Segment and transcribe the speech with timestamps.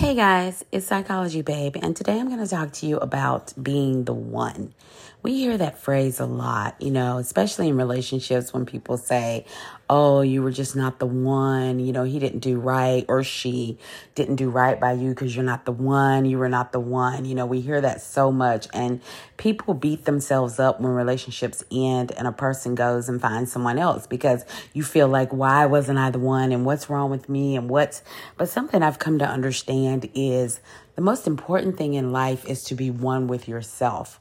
[0.00, 4.04] Hey guys, it's Psychology Babe, and today I'm going to talk to you about being
[4.04, 4.72] the one.
[5.22, 9.44] We hear that phrase a lot, you know, especially in relationships when people say,
[9.92, 13.76] Oh, you were just not the one, you know, he didn't do right, or she
[14.14, 17.24] didn't do right by you because you're not the one, you were not the one.
[17.24, 19.00] You know, we hear that so much, and
[19.36, 24.06] people beat themselves up when relationships end and a person goes and finds someone else
[24.06, 27.68] because you feel like, Why wasn't I the one, and what's wrong with me, and
[27.68, 28.04] what's,
[28.36, 30.60] but something I've come to understand is
[30.94, 34.20] the most important thing in life is to be one with yourself.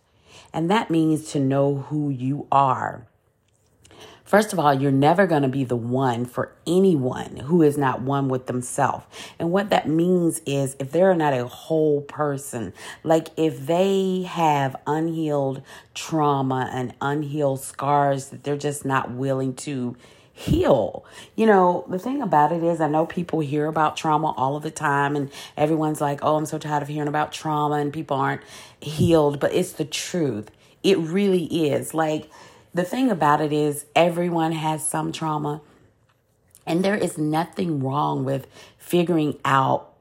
[0.51, 3.05] And that means to know who you are.
[4.29, 8.03] First of all, you're never going to be the one for anyone who is not
[8.03, 9.03] one with themselves.
[9.39, 12.71] And what that means is if they're not a whole person,
[13.03, 15.63] like if they have unhealed
[15.95, 19.95] trauma and unhealed scars that they're just not willing to
[20.31, 21.05] heal.
[21.35, 24.61] You know, the thing about it is, I know people hear about trauma all of
[24.61, 28.17] the time, and everyone's like, oh, I'm so tired of hearing about trauma, and people
[28.17, 28.43] aren't
[28.79, 30.51] healed, but it's the truth.
[30.83, 31.95] It really is.
[31.95, 32.29] Like,
[32.73, 35.61] the thing about it is, everyone has some trauma,
[36.65, 39.93] and there is nothing wrong with figuring out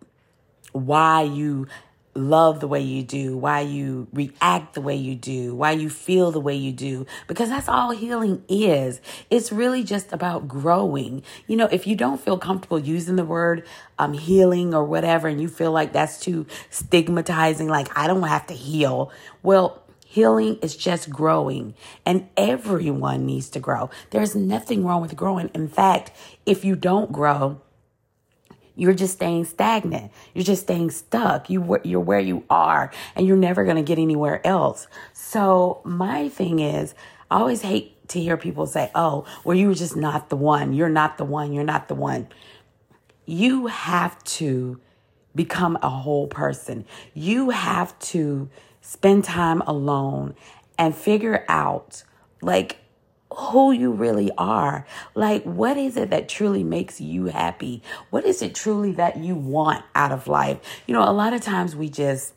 [0.72, 1.66] why you
[2.14, 6.30] love the way you do, why you react the way you do, why you feel
[6.30, 9.00] the way you do, because that's all healing is.
[9.30, 11.22] It's really just about growing.
[11.47, 13.64] You know, if you don't feel comfortable using the word
[13.98, 18.47] um, healing or whatever, and you feel like that's too stigmatizing, like I don't have
[18.48, 19.82] to heal, well,
[20.19, 21.74] Healing is just growing,
[22.05, 23.88] and everyone needs to grow.
[24.11, 25.48] There's nothing wrong with growing.
[25.55, 26.10] In fact,
[26.44, 27.60] if you don't grow,
[28.75, 30.10] you're just staying stagnant.
[30.34, 31.48] You're just staying stuck.
[31.48, 34.88] You you're where you are, and you're never going to get anywhere else.
[35.12, 36.97] So my thing is,
[37.30, 40.72] I always hate to hear people say, "Oh, well, you were just not the one.
[40.72, 41.53] You're not the one.
[41.53, 42.27] You're not the one."
[43.25, 44.80] You have to
[45.36, 46.86] become a whole person.
[47.14, 48.50] You have to
[48.89, 50.34] spend time alone
[50.78, 52.03] and figure out
[52.41, 52.78] like
[53.31, 54.87] who you really are.
[55.15, 57.82] Like, what is it that truly makes you happy?
[58.09, 60.59] What is it truly that you want out of life?
[60.87, 62.32] You know, a lot of times we just,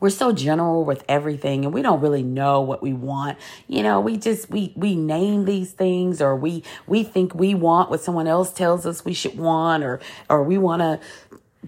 [0.00, 3.38] we're so general with everything and we don't really know what we want
[3.68, 7.88] you know we just we we name these things or we we think we want
[7.88, 10.98] what someone else tells us we should want or or we want to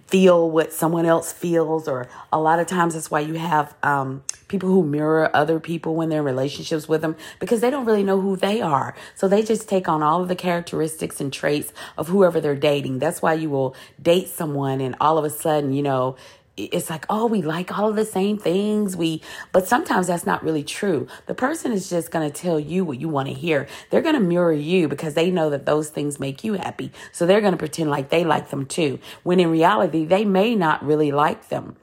[0.07, 4.23] feel what someone else feels or a lot of times that's why you have um,
[4.49, 8.03] people who mirror other people when they're in relationships with them because they don't really
[8.03, 8.95] know who they are.
[9.15, 13.01] So they just take on all of the characteristics and traits of whoever they're dating.
[13.01, 16.17] That's why you will date someone and all of a sudden you know
[16.57, 18.97] it's like oh we like all of the same things.
[18.97, 21.07] We but sometimes that's not really true.
[21.27, 23.67] The person is just going to tell you what you want to hear.
[23.91, 26.93] They're going to mirror you because they know that those things make you happy.
[27.11, 30.55] So they're going to pretend like they like them too when in reality they may
[30.55, 31.77] not really like them.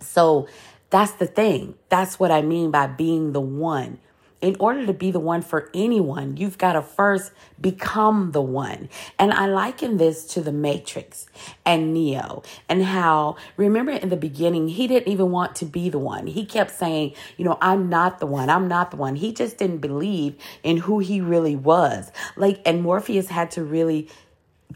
[0.00, 0.48] So
[0.90, 1.74] that's the thing.
[1.88, 3.98] That's what i mean by being the one
[4.44, 8.90] in order to be the one for anyone, you've got to first become the one.
[9.18, 11.26] And I liken this to the Matrix
[11.64, 15.98] and Neo and how, remember in the beginning, he didn't even want to be the
[15.98, 16.26] one.
[16.26, 18.50] He kept saying, you know, I'm not the one.
[18.50, 19.16] I'm not the one.
[19.16, 22.12] He just didn't believe in who he really was.
[22.36, 24.08] Like, and Morpheus had to really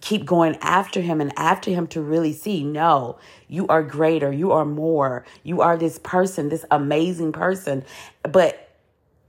[0.00, 3.18] keep going after him and after him to really see no
[3.48, 7.84] you are greater you are more you are this person this amazing person
[8.22, 8.67] but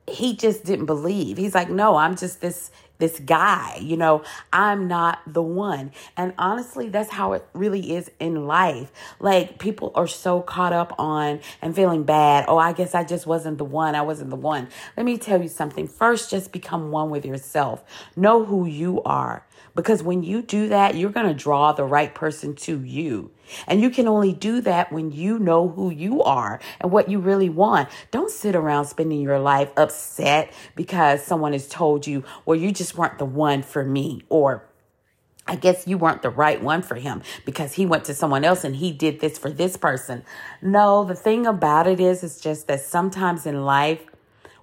[0.09, 1.37] he just didn't believe.
[1.37, 5.91] He's like, no, I'm just this this guy, you know, I'm not the one.
[6.17, 8.91] And honestly, that's how it really is in life.
[9.19, 12.45] Like people are so caught up on and feeling bad.
[12.47, 13.95] Oh, I guess I just wasn't the one.
[13.95, 14.67] I wasn't the one.
[14.97, 15.87] Let me tell you something.
[15.87, 17.83] First, just become one with yourself.
[18.17, 19.45] Know who you are.
[19.79, 23.31] Because when you do that, you're going to draw the right person to you.
[23.65, 27.17] And you can only do that when you know who you are and what you
[27.17, 27.87] really want.
[28.11, 32.97] Don't sit around spending your life upset because someone has told you, well, you just
[32.97, 34.65] weren't the one for me, or
[35.47, 38.65] I guess you weren't the right one for him because he went to someone else
[38.65, 40.25] and he did this for this person.
[40.61, 44.01] No, the thing about it is, it's just that sometimes in life,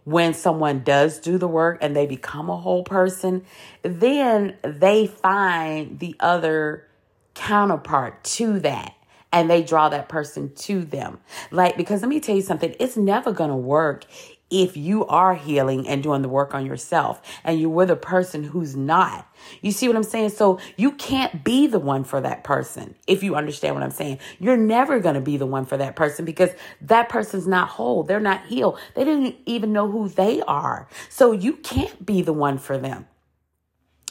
[0.06, 3.44] when someone does do the work and they become a whole person,
[3.82, 6.86] then they find the other
[7.34, 8.94] counterpart to that
[9.32, 11.18] and they draw that person to them.
[11.50, 14.04] Like, because let me tell you something, it's never going to work
[14.50, 18.44] if you are healing and doing the work on yourself and you're with a person
[18.44, 19.26] who's not.
[19.60, 20.30] You see what I'm saying?
[20.30, 24.18] So you can't be the one for that person if you understand what I'm saying.
[24.38, 26.50] You're never going to be the one for that person because
[26.80, 28.04] that person's not whole.
[28.04, 28.78] They're not healed.
[28.94, 30.88] They didn't even know who they are.
[31.08, 33.06] So you can't be the one for them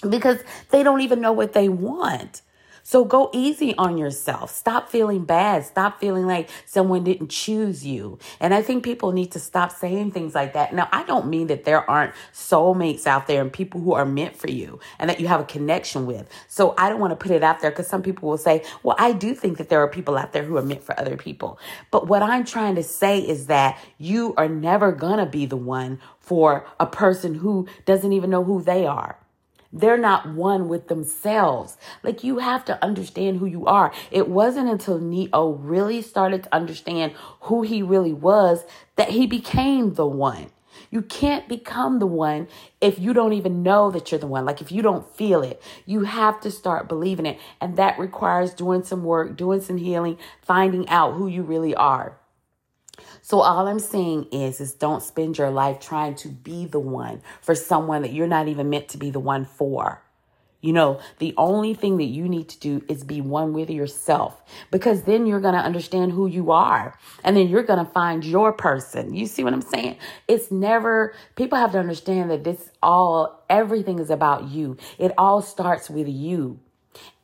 [0.07, 0.39] because
[0.71, 2.41] they don't even know what they want.
[2.87, 4.51] So go easy on yourself.
[4.51, 5.65] Stop feeling bad.
[5.65, 8.19] Stop feeling like someone didn't choose you.
[8.39, 10.71] And I think people need to stop saying things like that.
[10.71, 14.37] Now, I don't mean that there aren't soulmates out there and people who are meant
[14.37, 16.29] for you and that you have a connection with.
[16.47, 18.95] So I don't want to put it out there because some people will say, well,
[18.99, 21.57] I do think that there are people out there who are meant for other people.
[21.89, 25.57] But what I'm trying to say is that you are never going to be the
[25.57, 29.17] one for a person who doesn't even know who they are.
[29.75, 31.75] They're not one with themselves.
[32.01, 33.93] Like you have to understand who you are.
[34.09, 37.11] It wasn't until Neo really started to understand
[37.41, 38.63] who he really was
[38.95, 40.51] that he became the one.
[40.89, 42.47] You can't become the one
[42.79, 44.45] if you don't even know that you're the one.
[44.45, 47.37] Like if you don't feel it, you have to start believing it.
[47.59, 52.17] And that requires doing some work, doing some healing, finding out who you really are.
[53.21, 57.21] So all I'm saying is is don't spend your life trying to be the one
[57.41, 60.01] for someone that you're not even meant to be the one for.
[60.65, 64.41] You know, the only thing that you need to do is be one with yourself
[64.71, 68.25] because then you're going to understand who you are and then you're going to find
[68.25, 69.13] your person.
[69.13, 69.97] You see what I'm saying?
[70.27, 74.75] It's never, people have to understand that this all, everything is about you.
[74.97, 76.59] It all starts with you.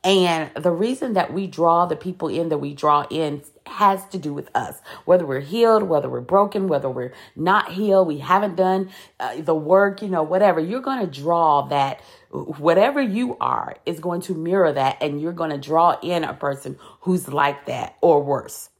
[0.04, 4.18] And the reason that we draw the people in that we draw in has to
[4.18, 4.80] do with us.
[5.04, 8.90] Whether we're healed, whether we're broken, whether we're not healed, we haven't done
[9.20, 10.58] uh, the work, you know, whatever.
[10.58, 12.00] You're going to draw that
[12.30, 16.34] whatever you are is going to mirror that and you're going to draw in a
[16.34, 18.70] person who's like that or worse.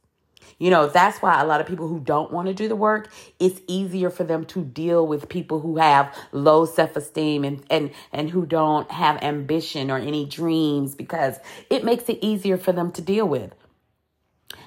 [0.59, 3.09] You know, that's why a lot of people who don't want to do the work,
[3.39, 8.29] it's easier for them to deal with people who have low self-esteem and and and
[8.29, 11.37] who don't have ambition or any dreams because
[11.69, 13.53] it makes it easier for them to deal with.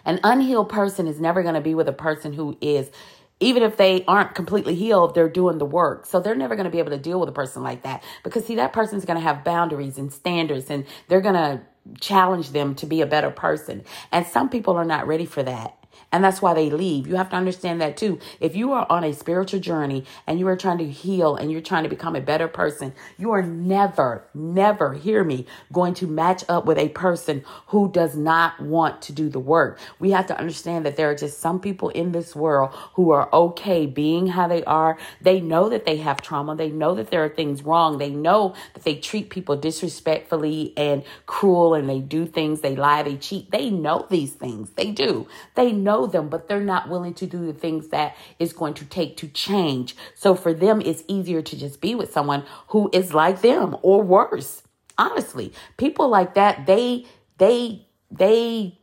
[0.05, 2.91] An unhealed person is never going to be with a person who is
[3.39, 6.07] even if they aren't completely healed, they're doing the work.
[6.07, 8.47] So they're never going to be able to deal with a person like that because
[8.47, 11.61] see, that person's going to have boundaries and standards and they're going to
[12.01, 13.85] challenge them to be a better person.
[14.13, 15.77] And some people are not ready for that.
[16.13, 17.07] And that's why they leave.
[17.07, 18.19] You have to understand that too.
[18.41, 21.61] If you are on a spiritual journey and you are trying to heal and you're
[21.61, 26.45] trying to become a better person, you are never, never, hear me, going to match
[26.49, 29.79] up with a person who does not want to do the work.
[29.99, 33.29] We have to understand that there are just some people in this world who are
[33.33, 34.99] okay being how they are.
[35.21, 36.57] They know that they have trauma.
[36.57, 37.99] They know that there are things wrong.
[37.99, 43.03] They know that they treat people disrespectfully and cruel and they do things, they lie,
[43.03, 43.51] they cheat.
[43.51, 44.71] They know these things.
[44.71, 45.27] They do.
[45.55, 48.85] They know them, but they're not willing to do the things that is going to
[48.85, 49.97] take to change.
[50.15, 54.03] So for them, it's easier to just be with someone who is like them or
[54.03, 54.63] worse.
[54.99, 57.07] Honestly, people like that, they,
[57.39, 58.79] they, they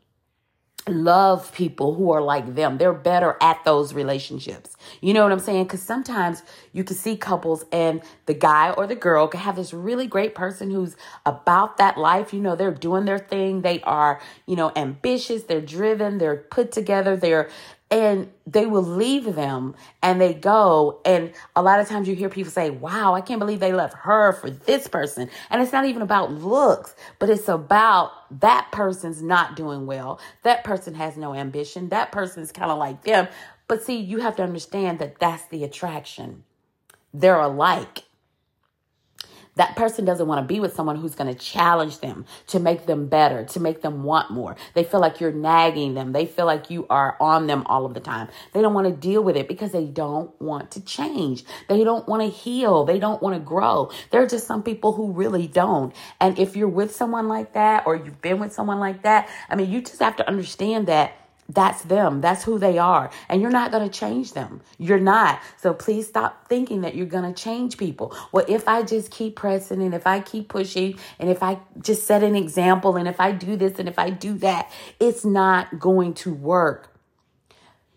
[0.88, 2.78] love people who are like them.
[2.78, 4.76] They're better at those relationships.
[5.02, 5.64] You know what I'm saying?
[5.64, 6.44] Because sometimes
[6.74, 10.36] you can see couples and the guy or the girl can have this really great
[10.36, 10.96] person who's
[11.26, 12.34] about that life.
[12.34, 13.62] You know, they're doing their thing.
[13.62, 15.44] They are, you know, ambitious.
[15.44, 16.18] They're driven.
[16.18, 17.16] They're put together.
[17.16, 17.50] They're
[17.94, 21.00] and they will leave them and they go.
[21.06, 23.94] And a lot of times you hear people say wow i can't believe they left
[23.94, 25.30] her for this person.
[25.52, 28.12] And it's not even about looks but it's about
[28.42, 30.20] that person's not doing well.
[30.42, 31.90] That person has no ambition.
[31.90, 33.28] That person is kind of like them.
[33.68, 36.44] But see you have to understand that that's the attraction.
[37.14, 38.06] They're alike
[39.56, 42.86] that person doesn't want to be with someone who's going to challenge them, to make
[42.86, 44.56] them better, to make them want more.
[44.74, 46.12] They feel like you're nagging them.
[46.12, 48.30] They feel like you are on them all of the time.
[48.54, 51.44] They don't want to deal with it because they don't want to change.
[51.70, 52.86] They don't want to heal.
[52.86, 53.92] They don't want to grow.
[54.12, 55.94] There are just some people who really don't.
[56.20, 59.56] And if you're with someone like that or you've been with someone like that, I
[59.56, 61.16] mean, you just have to understand that
[61.50, 62.22] that's them.
[62.22, 63.12] That's who they are.
[63.30, 64.62] And you're not going to change them.
[64.78, 65.42] You're not.
[65.58, 68.16] So please stop thinking that you're going to change people.
[68.32, 72.08] Well, if I just keep pressing and if I keep pushing and if I just
[72.08, 75.80] set an example and if I do this and if I do that, it's not
[75.80, 76.98] going to work.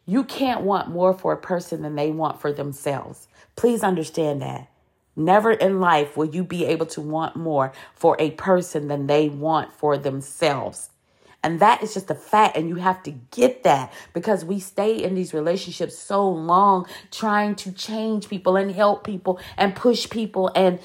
[0.07, 3.29] You can't want more for a person than they want for themselves.
[3.57, 4.69] Please understand that.
[5.17, 9.31] Never in life will you be able to want more for a person than they
[9.31, 10.91] want for themselves.
[11.47, 12.57] And that is just a fact.
[12.57, 17.55] And you have to get that because we stay in these relationships so long trying
[17.55, 20.81] to change people and help people and push people and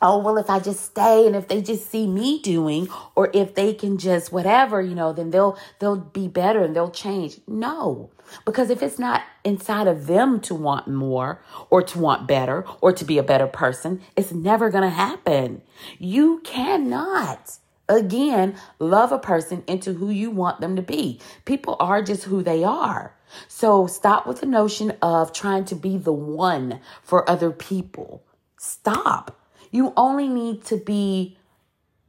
[0.00, 3.56] oh well if i just stay and if they just see me doing or if
[3.56, 8.08] they can just whatever you know then they'll they'll be better and they'll change no
[8.44, 12.92] because if it's not inside of them to want more or to want better or
[12.92, 15.62] to be a better person it's never going to happen
[15.98, 17.58] you cannot
[17.88, 21.20] again, love a person into who you want them to be.
[21.44, 23.14] People are just who they are.
[23.46, 28.24] So stop with the notion of trying to be the one for other people.
[28.58, 29.40] Stop.
[29.70, 31.36] You only need to be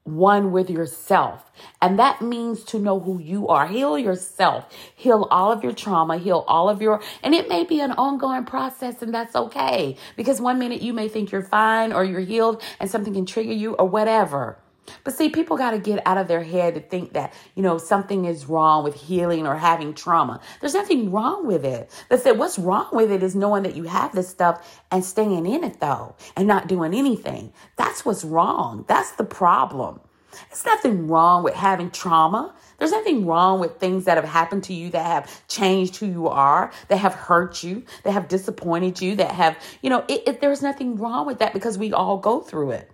[0.04, 1.52] one with yourself.
[1.82, 3.68] And that means to know who you are.
[3.68, 4.66] Heal yourself.
[4.96, 6.18] Heal all of your trauma.
[6.18, 9.98] Heal all of your, and it may be an ongoing process and that's okay.
[10.16, 13.54] Because one minute you may think you're fine or you're healed and something can trigger
[13.54, 14.58] you or whatever.
[15.04, 17.78] But see, people got to get out of their head to think that, you know,
[17.78, 20.40] something is wrong with healing or having trauma.
[20.60, 21.92] There's nothing wrong with it.
[22.10, 25.46] But said what's wrong with it is knowing that you have this stuff and staying
[25.46, 27.54] in it though and not doing anything.
[27.76, 28.86] That's what's wrong.
[28.88, 30.02] That's the problem.
[30.50, 32.54] There's nothing wrong with having trauma.
[32.78, 36.28] There's nothing wrong with things that have happened to you that have changed who you
[36.28, 40.42] are, that have hurt you, that have disappointed you, that have, you know, it, it,
[40.42, 42.90] there's nothing wrong with that because we all go through it.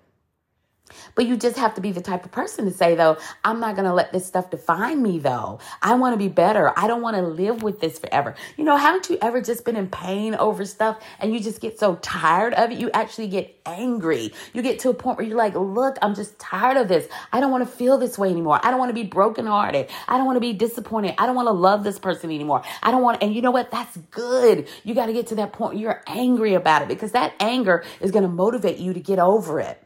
[1.16, 3.76] But you just have to be the type of person to say, though, I'm not
[3.76, 5.60] going to let this stuff define me, though.
[5.82, 6.78] I want to be better.
[6.78, 8.36] I don't want to live with this forever.
[8.58, 11.80] You know, haven't you ever just been in pain over stuff and you just get
[11.80, 12.80] so tired of it?
[12.80, 14.34] You actually get angry.
[14.54, 17.08] You get to a point where you're like, look, I'm just tired of this.
[17.32, 18.60] I don't want to feel this way anymore.
[18.62, 19.90] I don't want to be brokenhearted.
[20.08, 21.16] I don't want to be disappointed.
[21.18, 22.64] I don't want to love this person anymore.
[22.84, 23.72] I don't want, and you know what?
[23.72, 24.68] That's good.
[24.84, 27.86] You got to get to that point where you're angry about it because that anger
[28.02, 29.82] is going to motivate you to get over it.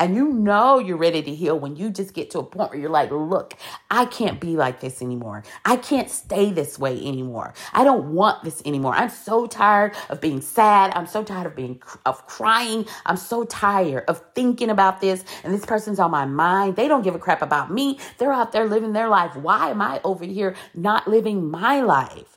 [0.00, 2.78] And you know you're ready to heal when you just get to a point where
[2.78, 3.54] you're like, look,
[3.90, 5.42] I can't be like this anymore.
[5.64, 7.52] I can't stay this way anymore.
[7.72, 8.94] I don't want this anymore.
[8.94, 10.92] I'm so tired of being sad.
[10.94, 12.86] I'm so tired of being of crying.
[13.06, 16.76] I'm so tired of thinking about this and this person's on my mind.
[16.76, 17.98] They don't give a crap about me.
[18.18, 19.34] They're out there living their life.
[19.34, 22.27] Why am I over here not living my life?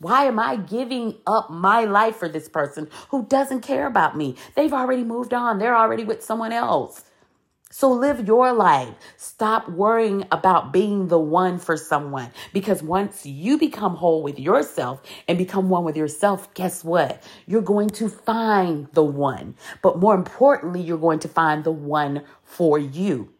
[0.00, 4.34] Why am I giving up my life for this person who doesn't care about me?
[4.56, 5.58] They've already moved on.
[5.58, 7.04] They're already with someone else.
[7.72, 8.94] So live your life.
[9.18, 15.02] Stop worrying about being the one for someone because once you become whole with yourself
[15.28, 17.22] and become one with yourself, guess what?
[17.46, 19.54] You're going to find the one.
[19.82, 23.34] But more importantly, you're going to find the one for you.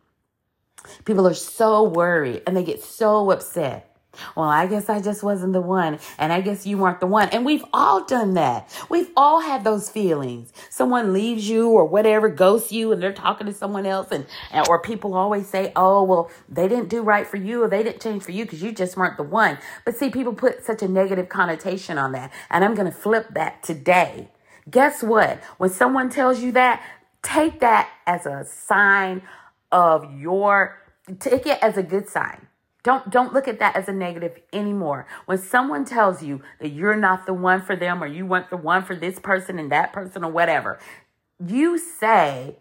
[1.07, 3.90] People are so worried and they get so upset
[4.37, 7.29] well, I guess I just wasn't the one, and I guess you weren't the one.
[7.29, 8.69] And we've all done that.
[8.89, 10.53] We've all had those feelings.
[10.69, 14.67] Someone leaves you or whatever, ghosts you, and they're talking to someone else, and, and
[14.69, 18.03] or people always say, "Oh, well, they didn't do right for you, or they didn't
[18.03, 20.89] change for you because you just weren't the one." But see, people put such a
[20.89, 24.29] negative connotation on that, and I'm going to flip that today.
[24.69, 25.43] Guess what?
[25.59, 26.83] When someone tells you that,
[27.23, 29.23] take that as a sign
[29.71, 30.79] of your.
[31.19, 32.47] Take it as a good sign
[32.83, 35.07] don't don't look at that as a negative anymore.
[35.27, 38.57] When someone tells you that you're not the one for them or you weren't the
[38.57, 40.79] one for this person and that person or whatever,
[41.45, 42.57] you say,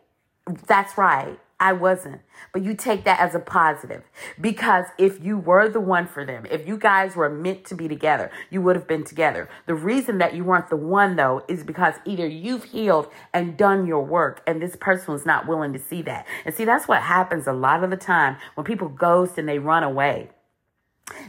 [0.68, 1.40] that's right.
[1.60, 2.22] I wasn't.
[2.54, 4.04] But you take that as a positive
[4.40, 7.88] because if you were the one for them, if you guys were meant to be
[7.88, 9.50] together, you would have been together.
[9.66, 13.86] The reason that you weren't the one though is because either you've healed and done
[13.86, 16.26] your work and this person was not willing to see that.
[16.46, 19.60] And see, that's what happens a lot of the time when people ghost and they
[19.60, 20.30] run away.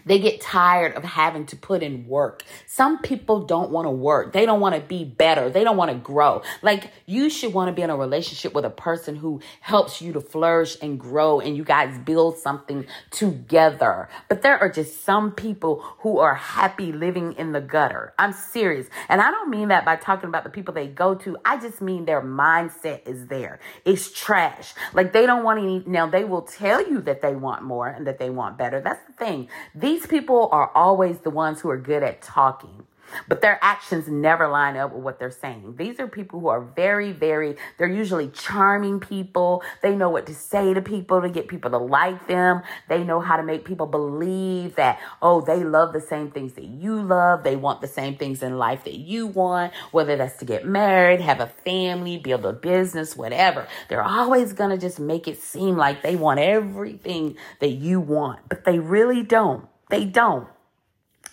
[0.05, 2.43] They get tired of having to put in work.
[2.67, 4.33] Some people don't want to work.
[4.33, 5.51] They don't want to be better.
[5.51, 6.43] They don't want to grow.
[6.63, 10.13] Like you should want to be in a relationship with a person who helps you
[10.13, 14.09] to flourish and grow and you guys build something together.
[14.29, 18.15] But there are just some people who are happy living in the gutter.
[18.19, 18.87] I'm serious.
[19.09, 21.37] And I don't mean that by talking about the people they go to.
[21.45, 23.61] I just mean their mindset is there.
[23.85, 24.75] It's trash.
[24.93, 28.07] Like they don't want any, now they will tell you that they want more and
[28.07, 28.81] that they want better.
[28.81, 29.49] That's the thing.
[29.75, 32.87] These people are always the ones who are good at talking
[33.29, 35.75] but their actions never line up with what they're saying.
[35.76, 39.62] These are people who are very, very, they're usually charming people.
[39.83, 42.62] They know what to say to people to get people to like them.
[42.88, 46.64] They know how to make people believe that, oh, they love the same things that
[46.64, 47.43] you love.
[47.43, 51.21] They want the same things in life that you want, whether that's to get married,
[51.21, 53.67] have a family, build a business, whatever.
[53.88, 58.40] They're always going to just make it seem like they want everything that you want,
[58.49, 59.67] but they really don't.
[59.88, 60.49] They don't.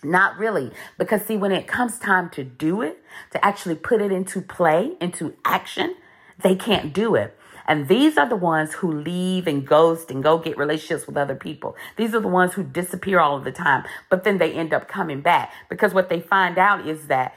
[0.03, 0.71] Not really.
[0.97, 4.93] Because see, when it comes time to do it, to actually put it into play,
[5.01, 5.95] into action,
[6.43, 7.37] they can't do it.
[7.67, 11.35] And these are the ones who leave and ghost and go get relationships with other
[11.35, 11.75] people.
[11.97, 14.87] These are the ones who disappear all of the time, but then they end up
[14.87, 17.35] coming back because what they find out is that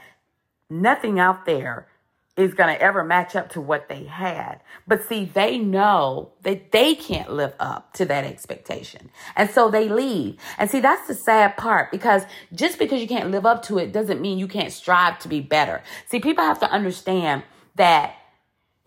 [0.69, 1.87] nothing out there
[2.37, 4.61] is going to ever match up to what they had.
[4.87, 9.09] But see, they know that they can't live up to that expectation.
[9.35, 10.37] And so they leave.
[10.57, 12.23] And see, that's the sad part because
[12.53, 15.41] just because you can't live up to it doesn't mean you can't strive to be
[15.41, 15.83] better.
[16.07, 17.43] See, people have to understand
[17.75, 18.15] that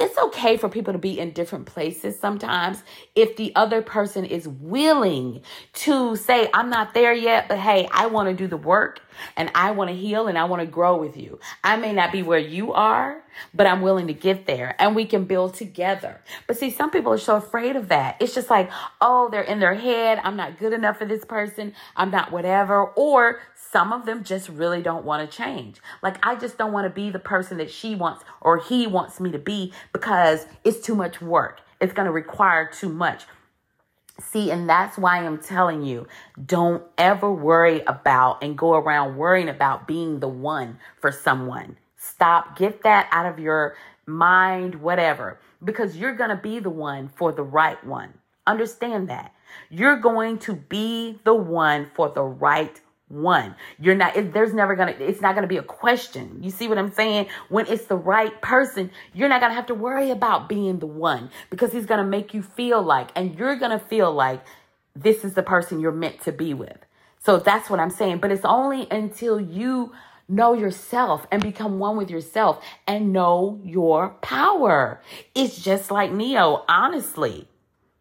[0.00, 2.82] it's okay for people to be in different places sometimes
[3.14, 8.06] if the other person is willing to say, I'm not there yet, but hey, I
[8.06, 9.00] want to do the work
[9.36, 11.38] and I want to heal and I want to grow with you.
[11.62, 15.04] I may not be where you are, but I'm willing to get there and we
[15.04, 16.20] can build together.
[16.46, 18.16] But see, some people are so afraid of that.
[18.20, 20.20] It's just like, oh, they're in their head.
[20.22, 21.74] I'm not good enough for this person.
[21.96, 22.84] I'm not whatever.
[22.84, 25.80] Or some of them just really don't want to change.
[26.02, 29.20] Like, I just don't want to be the person that she wants or he wants
[29.20, 31.60] me to be because it's too much work.
[31.80, 33.24] It's going to require too much.
[34.20, 36.06] See, and that's why I'm telling you
[36.44, 41.76] don't ever worry about and go around worrying about being the one for someone.
[41.96, 47.08] Stop, get that out of your mind, whatever, because you're going to be the one
[47.16, 48.14] for the right one.
[48.46, 49.32] Understand that.
[49.70, 53.54] You're going to be the one for the right one.
[53.78, 56.40] You're not, it, there's never gonna, it's not gonna be a question.
[56.42, 57.28] You see what I'm saying?
[57.48, 61.30] When it's the right person, you're not gonna have to worry about being the one
[61.50, 64.42] because he's gonna make you feel like, and you're gonna feel like
[64.94, 66.78] this is the person you're meant to be with.
[67.24, 68.18] So that's what I'm saying.
[68.18, 69.92] But it's only until you
[70.28, 75.00] know yourself and become one with yourself and know your power.
[75.34, 77.48] It's just like Neo, honestly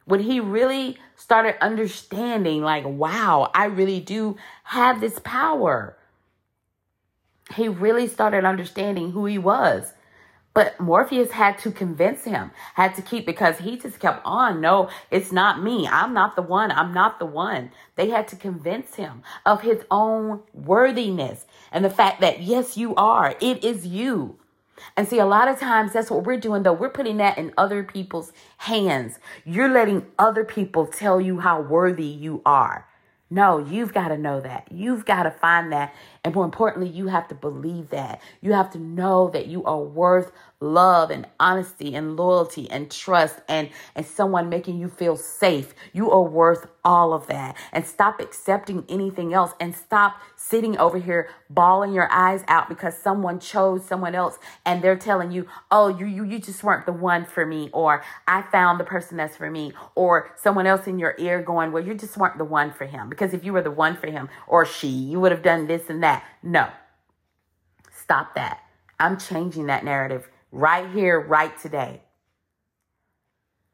[0.05, 5.97] when he really started understanding, like, wow, I really do have this power.
[7.55, 9.93] He really started understanding who he was.
[10.53, 14.59] But Morpheus had to convince him, had to keep, because he just kept on.
[14.59, 15.87] No, it's not me.
[15.87, 16.71] I'm not the one.
[16.71, 17.71] I'm not the one.
[17.95, 22.93] They had to convince him of his own worthiness and the fact that, yes, you
[22.95, 23.33] are.
[23.39, 24.39] It is you.
[24.95, 26.73] And see, a lot of times that's what we're doing, though.
[26.73, 29.19] We're putting that in other people's hands.
[29.45, 32.87] You're letting other people tell you how worthy you are.
[33.33, 34.67] No, you've got to know that.
[34.71, 35.95] You've got to find that.
[36.23, 38.21] And more importantly, you have to believe that.
[38.41, 43.39] You have to know that you are worth love and honesty and loyalty and trust
[43.49, 45.73] and, and someone making you feel safe.
[45.93, 47.57] You are worth all of that.
[47.71, 50.17] And stop accepting anything else and stop
[50.49, 55.31] sitting over here bawling your eyes out because someone chose someone else and they're telling
[55.31, 58.83] you, oh, you, you, you just weren't the one for me, or I found the
[58.83, 62.37] person that's for me, or someone else in your ear going, well, you just weren't
[62.37, 63.09] the one for him.
[63.09, 65.89] Because if you were the one for him or she, you would have done this
[65.89, 66.23] and that.
[66.41, 66.69] No.
[67.91, 68.59] Stop that.
[68.99, 72.01] I'm changing that narrative right here, right today.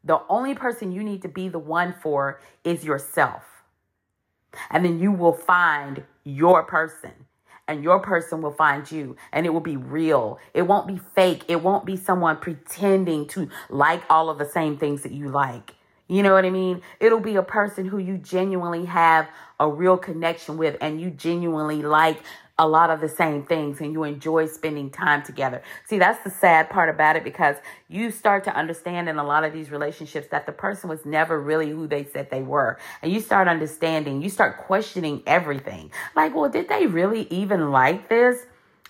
[0.04, 3.59] The only person you need to be the one for is yourself.
[4.70, 7.12] And then you will find your person,
[7.68, 10.40] and your person will find you, and it will be real.
[10.54, 11.46] It won't be fake.
[11.48, 15.76] It won't be someone pretending to like all of the same things that you like.
[16.08, 16.82] You know what I mean?
[17.00, 21.84] It'll be a person who you genuinely have a real connection with, and you genuinely
[21.84, 22.24] like
[22.60, 25.64] a lot of the same things and you enjoy spending time together.
[25.88, 27.56] See, that's the sad part about it because
[27.88, 31.42] you start to understand in a lot of these relationships that the person was never
[31.42, 32.78] really who they said they were.
[33.02, 35.90] And you start understanding, you start questioning everything.
[36.16, 38.46] Like, well, did they really even like this?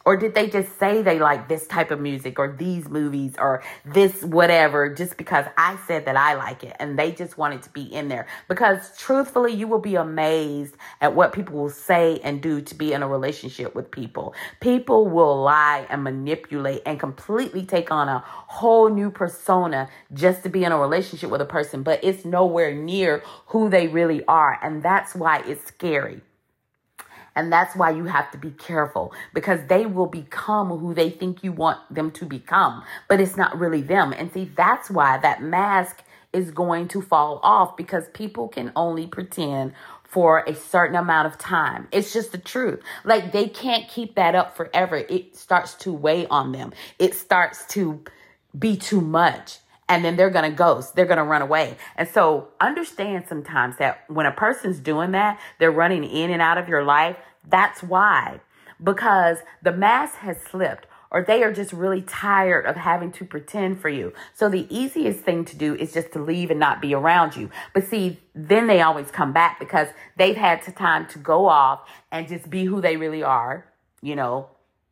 [0.06, 3.62] Or did they just say they like this type of music or these movies or
[3.86, 7.70] this whatever just because I said that I like it and they just wanted to
[7.70, 8.28] be in there?
[8.48, 12.94] Because truthfully, you will be amazed at what people will say and do to be
[12.94, 14.34] in a relationship with people.
[14.62, 20.50] People will lie and manipulate and completely take on a whole new persona just to
[20.50, 24.58] be in a relationship with a person, but it's nowhere near who they really are.
[24.62, 26.22] And that's why it's scary.
[27.36, 31.44] And that's why you have to be careful because they will become who they think
[31.44, 34.14] you want them to become, but it's not really them.
[34.14, 39.08] And see, that's why that mask is going to fall off because people can only
[39.08, 41.88] pretend for a certain amount of time.
[41.92, 42.82] It's just the truth.
[43.04, 44.98] Like they can't keep that up forever.
[44.98, 46.74] It starts to weigh on them.
[46.98, 48.04] It starts to
[48.58, 49.60] be too much
[49.90, 50.96] and then they're going to ghost.
[50.96, 51.76] They're going to run away.
[51.98, 56.60] And so understand sometimes that when a person's doing that, they're running in and out
[56.60, 57.18] of your life.
[57.48, 58.40] That's why,
[58.82, 63.82] because the mask has slipped or they are just really tired of having to pretend
[63.82, 64.14] for you.
[64.36, 67.50] So the easiest thing to do is just to leave and not be around you.
[67.74, 72.28] But see, then they always come back because they've had time to go off and
[72.28, 73.66] just be who they really are,
[74.04, 74.50] you know,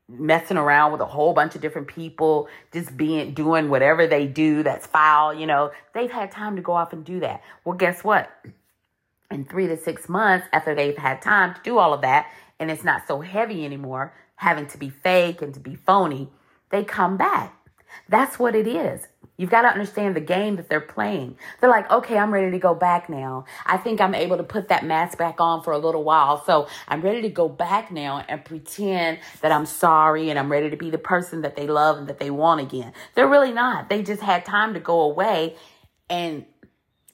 [0.10, 4.64] messing around with a whole bunch of different people, just being doing whatever they do
[4.64, 5.72] that's foul, you know.
[5.94, 7.42] They've had time to go off and do that.
[7.66, 8.30] Well, guess what?
[9.30, 12.72] In 3 to 6 months after they've had time to do all of that, and
[12.72, 16.30] it's not so heavy anymore, having to be fake and to be phony,
[16.70, 17.54] they come back.
[18.08, 19.08] That's what it is.
[19.38, 21.38] You've got to understand the game that they're playing.
[21.60, 23.46] They're like, okay, I'm ready to go back now.
[23.66, 26.44] I think I'm able to put that mask back on for a little while.
[26.44, 30.72] So I'm ready to go back now and pretend that I'm sorry and I'm ready
[30.72, 32.94] to be the person that they love and that they want again.
[33.14, 33.90] They're really not.
[33.90, 35.56] They just had time to go away
[36.10, 36.46] and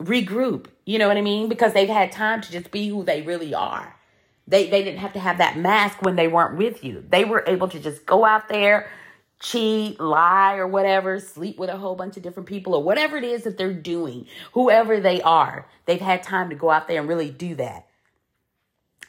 [0.01, 0.67] regroup.
[0.86, 1.49] You know what I mean?
[1.49, 3.97] Because they've had time to just be who they really are.
[4.47, 7.03] They they didn't have to have that mask when they weren't with you.
[7.09, 8.89] They were able to just go out there,
[9.43, 13.23] cheat, lie, or whatever, sleep with a whole bunch of different people, or whatever it
[13.23, 17.10] is that they're doing, whoever they are, they've had time to go out there and
[17.10, 17.86] really do that.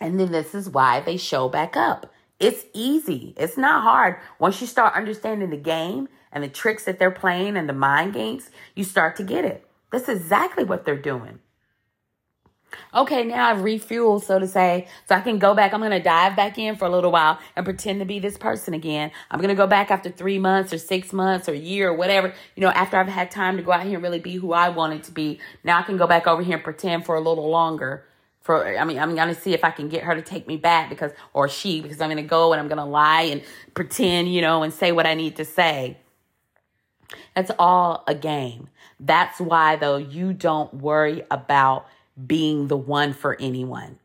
[0.01, 2.13] And then this is why they show back up.
[2.41, 3.33] It's easy.
[3.37, 4.17] It's not hard.
[4.41, 8.13] Once you start understanding the game and the tricks that they're playing and the mind
[8.13, 9.65] games, you start to get it.
[9.93, 11.39] That's exactly what they're doing.
[12.95, 15.73] Okay, now I've refueled, so to say, so I can go back.
[15.73, 18.39] I'm going to dive back in for a little while and pretend to be this
[18.39, 19.11] person again.
[19.31, 21.95] I'm going to go back after three months or six months or a year or
[21.95, 24.53] whatever, you know, after I've had time to go out here and really be who
[24.53, 25.41] I wanted to be.
[25.63, 28.05] Now I can go back over here and pretend for a little longer.
[28.43, 30.59] For, I mean, I'm going to see if I can get her to take me
[30.59, 33.43] back because, or she, because I'm going to go and I'm going to lie and
[33.73, 35.97] pretend, you know, and say what I need to say.
[37.35, 38.69] That's all a game.
[39.01, 41.87] That's why, though, you don't worry about
[42.27, 43.99] being the one for anyone.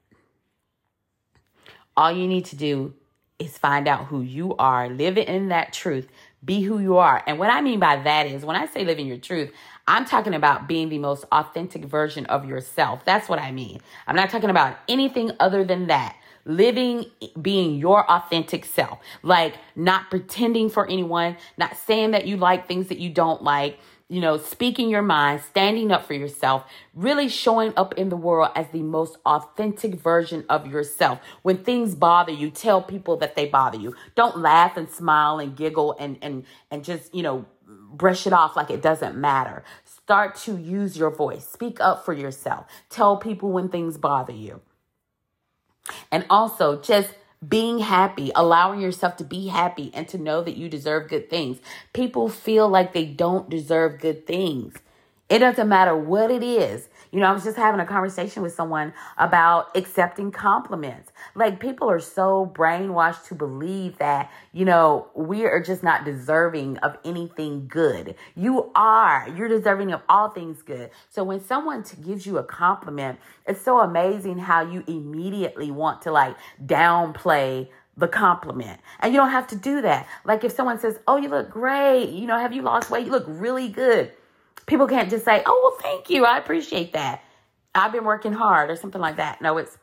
[1.95, 2.93] All you need to do
[3.39, 6.07] is find out who you are, live in that truth,
[6.43, 7.23] be who you are.
[7.27, 9.51] And what I mean by that is when I say live in your truth,
[9.87, 13.03] I'm talking about being the most authentic version of yourself.
[13.05, 13.81] That's what I mean.
[14.07, 16.15] I'm not talking about anything other than that.
[16.45, 17.05] Living,
[17.39, 22.87] being your authentic self, like not pretending for anyone, not saying that you like things
[22.87, 23.77] that you don't like,
[24.09, 28.49] you know, speaking your mind, standing up for yourself, really showing up in the world
[28.55, 31.19] as the most authentic version of yourself.
[31.43, 33.95] When things bother you, tell people that they bother you.
[34.15, 38.55] Don't laugh and smile and giggle and and and just, you know, brush it off
[38.55, 39.63] like it doesn't matter.
[39.85, 41.47] Start to use your voice.
[41.47, 42.65] Speak up for yourself.
[42.89, 44.61] Tell people when things bother you.
[46.11, 47.13] And also just
[47.47, 51.59] being happy, allowing yourself to be happy and to know that you deserve good things.
[51.93, 54.75] People feel like they don't deserve good things.
[55.29, 56.89] It doesn't matter what it is.
[57.11, 61.11] You know, I was just having a conversation with someone about accepting compliments.
[61.35, 66.77] Like people are so brainwashed to believe that, you know, we are just not deserving
[66.79, 68.15] of anything good.
[68.35, 69.27] You are.
[69.35, 70.89] You're deserving of all things good.
[71.09, 76.11] So when someone gives you a compliment, it's so amazing how you immediately want to
[76.11, 78.79] like downplay the compliment.
[78.99, 80.07] And you don't have to do that.
[80.25, 83.05] Like if someone says, Oh, you look great, you know, have you lost weight?
[83.05, 84.11] You look really good.
[84.65, 86.25] People can't just say, oh, well, thank you.
[86.25, 87.23] I appreciate that.
[87.75, 89.41] I've been working hard or something like that.
[89.41, 89.77] No, it's,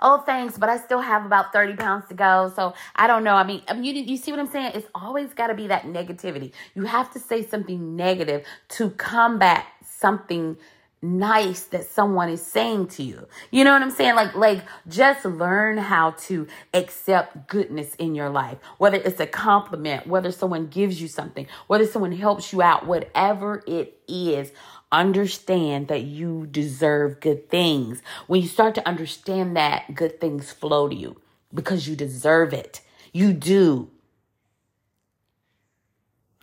[0.00, 2.52] oh, thanks, but I still have about 30 pounds to go.
[2.54, 3.34] So I don't know.
[3.34, 4.72] I mean, I mean you, you see what I'm saying?
[4.74, 6.52] It's always got to be that negativity.
[6.74, 10.56] You have to say something negative to combat something
[11.02, 13.26] nice that someone is saying to you.
[13.50, 14.14] You know what I'm saying?
[14.14, 18.58] Like like just learn how to accept goodness in your life.
[18.78, 23.64] Whether it's a compliment, whether someone gives you something, whether someone helps you out, whatever
[23.66, 24.52] it is,
[24.92, 28.00] understand that you deserve good things.
[28.28, 31.20] When you start to understand that, good things flow to you
[31.52, 32.80] because you deserve it.
[33.12, 33.90] You do.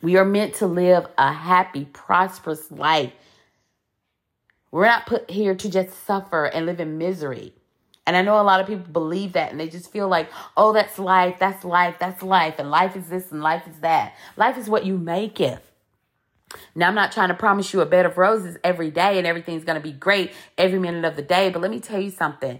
[0.01, 3.11] We are meant to live a happy, prosperous life
[4.71, 7.53] we're not put here to just suffer and live in misery.
[8.05, 10.73] And I know a lot of people believe that and they just feel like, oh,
[10.73, 14.15] that's life, that's life, that's life, and life is this and life is that.
[14.35, 15.63] Life is what you make it.
[16.73, 19.63] Now, I'm not trying to promise you a bed of roses every day and everything's
[19.63, 22.59] going to be great every minute of the day, but let me tell you something.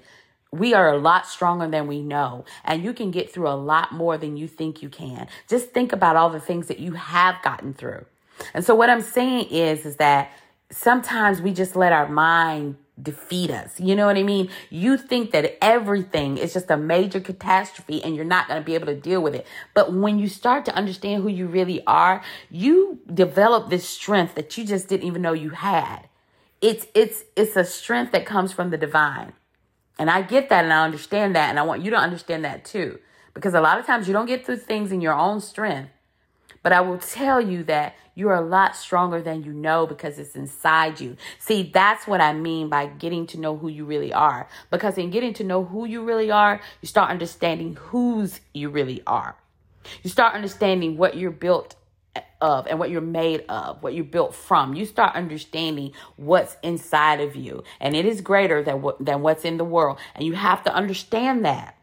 [0.52, 3.92] We are a lot stronger than we know, and you can get through a lot
[3.92, 5.28] more than you think you can.
[5.48, 8.06] Just think about all the things that you have gotten through.
[8.54, 10.32] And so, what I'm saying is, is that
[10.72, 13.80] sometimes we just let our mind defeat us.
[13.80, 14.50] You know what I mean?
[14.70, 18.76] You think that everything is just a major catastrophe and you're not going to be
[18.76, 19.48] able to deal with it.
[19.74, 24.58] But when you start to understand who you really are, you develop this strength that
[24.58, 26.10] you just didn't even know you had.
[26.62, 29.34] It's it's it's a strength that comes from the divine.
[29.98, 32.66] And I get that and I understand that and I want you to understand that
[32.66, 33.00] too.
[33.34, 35.92] Because a lot of times you don't get through things in your own strength.
[36.62, 40.36] But I will tell you that you're a lot stronger than you know because it's
[40.36, 41.16] inside you.
[41.40, 44.50] See, that's what I mean by getting to know who you really are.
[44.70, 49.02] Because in getting to know who you really are, you start understanding whose you really
[49.08, 49.38] are.
[50.04, 51.76] You start understanding what you're built
[52.42, 54.74] of and what you're made of, what you're built from.
[54.74, 59.46] You start understanding what's inside of you, and it is greater than what than what's
[59.46, 59.98] in the world.
[60.16, 61.79] And you have to understand that.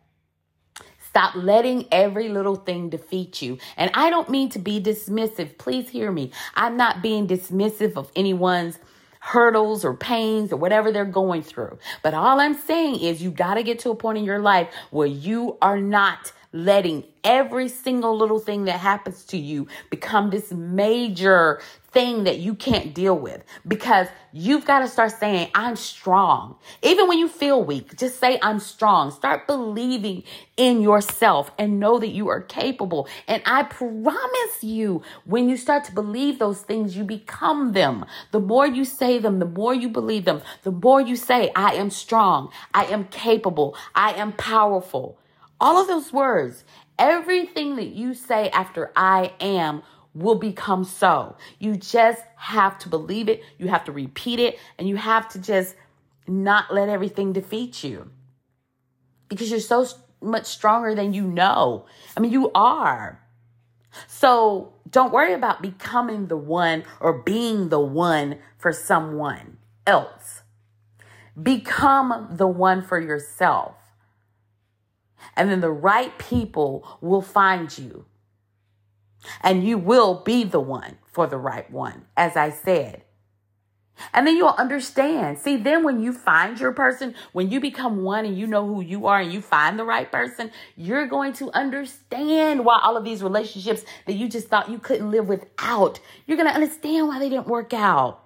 [1.16, 3.56] Stop letting every little thing defeat you.
[3.78, 5.56] And I don't mean to be dismissive.
[5.56, 6.30] Please hear me.
[6.54, 8.78] I'm not being dismissive of anyone's
[9.20, 11.78] hurdles or pains or whatever they're going through.
[12.02, 14.68] But all I'm saying is you got to get to a point in your life
[14.90, 20.50] where you are not letting every single little thing that happens to you become this
[20.52, 26.56] major thing that you can't deal with because you've got to start saying, I'm strong.
[26.82, 29.10] Even when you feel weak, just say, I'm strong.
[29.10, 30.22] Start believing
[30.56, 33.06] in yourself and know that you are capable.
[33.28, 38.06] And I promise you, when you start to believe those things, you become them.
[38.30, 41.74] The more you say them, the more you believe them, the more you say, I
[41.74, 42.50] am strong.
[42.72, 43.76] I am capable.
[43.94, 45.18] I am powerful.
[45.60, 46.64] All of those words,
[46.98, 49.82] everything that you say after I am
[50.14, 51.36] will become so.
[51.58, 55.38] You just have to believe it, you have to repeat it, and you have to
[55.38, 55.76] just
[56.26, 58.10] not let everything defeat you
[59.28, 59.86] because you're so
[60.20, 61.86] much stronger than you know.
[62.16, 63.20] I mean, you are.
[64.06, 70.42] So don't worry about becoming the one or being the one for someone else.
[71.40, 73.74] Become the one for yourself.
[75.34, 78.04] And then the right people will find you
[79.42, 83.02] and you will be the one for the right one, as I said.
[84.12, 85.38] And then you'll understand.
[85.38, 88.82] See, then when you find your person, when you become one and you know who
[88.82, 93.04] you are and you find the right person, you're going to understand why all of
[93.04, 97.18] these relationships that you just thought you couldn't live without, you're going to understand why
[97.18, 98.22] they didn't work out.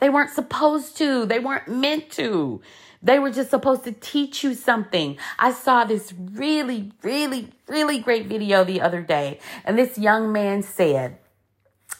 [0.00, 2.60] They weren't supposed to, they weren't meant to.
[3.02, 5.18] They were just supposed to teach you something.
[5.38, 10.62] I saw this really, really, really great video the other day, and this young man
[10.62, 11.18] said,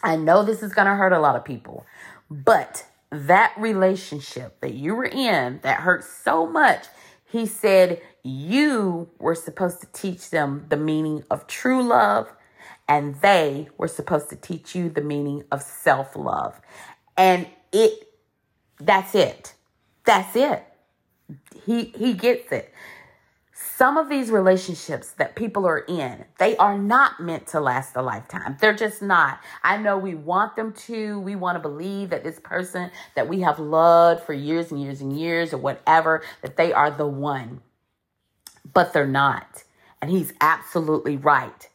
[0.03, 1.85] I know this is going to hurt a lot of people,
[2.29, 6.85] but that relationship that you were in that hurt so much,
[7.25, 12.31] he said, you were supposed to teach them the meaning of true love,
[12.87, 16.59] and they were supposed to teach you the meaning of self love.
[17.15, 18.09] And it,
[18.79, 19.53] that's it.
[20.05, 20.63] That's it.
[21.65, 22.73] He he gets it.
[23.53, 28.01] Some of these relationships that people are in, they are not meant to last a
[28.01, 28.57] lifetime.
[28.59, 29.39] They're just not.
[29.63, 31.19] I know we want them to.
[31.19, 35.01] We want to believe that this person that we have loved for years and years
[35.01, 37.61] and years or whatever, that they are the one.
[38.73, 39.63] But they're not.
[40.01, 41.67] And he's absolutely right.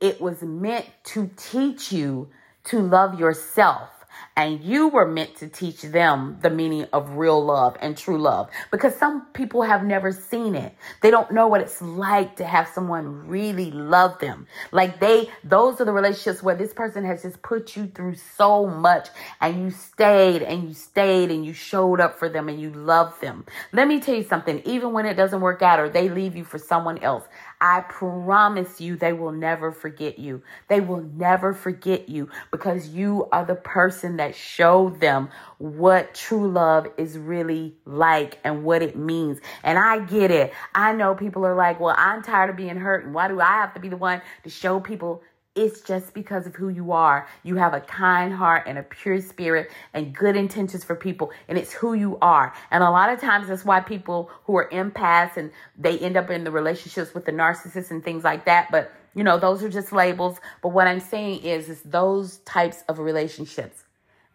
[0.00, 2.28] It was meant to teach you
[2.64, 3.90] to love yourself
[4.38, 8.48] and you were meant to teach them the meaning of real love and true love
[8.70, 10.76] because some people have never seen it.
[11.02, 14.46] They don't know what it's like to have someone really love them.
[14.70, 18.64] Like they, those are the relationships where this person has just put you through so
[18.64, 19.08] much
[19.40, 23.20] and you stayed and you stayed and you showed up for them and you loved
[23.20, 23.44] them.
[23.72, 26.44] Let me tell you something, even when it doesn't work out or they leave you
[26.44, 27.24] for someone else,
[27.60, 30.42] I promise you they will never forget you.
[30.68, 36.50] They will never forget you because you are the person that showed them what true
[36.50, 39.40] love is really like and what it means.
[39.62, 40.52] And I get it.
[40.74, 43.04] I know people are like, well, I'm tired of being hurt.
[43.04, 45.22] And why do I have to be the one to show people
[45.58, 47.26] it's just because of who you are.
[47.42, 51.58] You have a kind heart and a pure spirit and good intentions for people, and
[51.58, 52.54] it's who you are.
[52.70, 56.30] And a lot of times that's why people who are empaths and they end up
[56.30, 58.70] in the relationships with the narcissists and things like that.
[58.70, 60.38] But you know, those are just labels.
[60.62, 63.82] But what I'm saying is, is those types of relationships.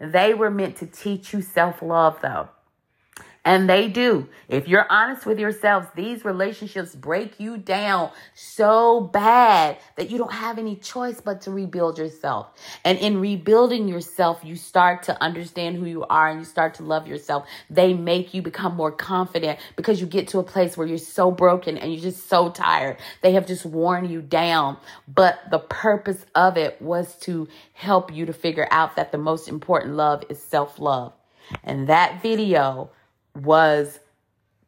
[0.03, 2.49] They were meant to teach you self love, though.
[3.45, 4.29] And they do.
[4.47, 10.31] If you're honest with yourselves, these relationships break you down so bad that you don't
[10.31, 12.47] have any choice but to rebuild yourself.
[12.85, 16.83] And in rebuilding yourself, you start to understand who you are and you start to
[16.83, 17.45] love yourself.
[17.69, 21.29] They make you become more confident because you get to a place where you're so
[21.29, 22.95] broken and you're just so tired.
[23.21, 24.77] They have just worn you down.
[25.05, 29.49] But the purpose of it was to help you to figure out that the most
[29.49, 31.11] important love is self love.
[31.61, 32.89] And that video
[33.35, 33.99] was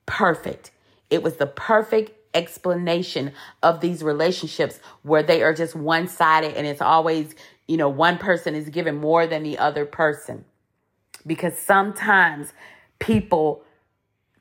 [0.06, 0.72] perfect.
[1.10, 3.32] It was the perfect explanation
[3.64, 7.34] of these relationships where they are just one sided and it's always,
[7.68, 10.46] you know, one person is given more than the other person.
[11.26, 12.54] Because sometimes
[13.00, 13.64] people,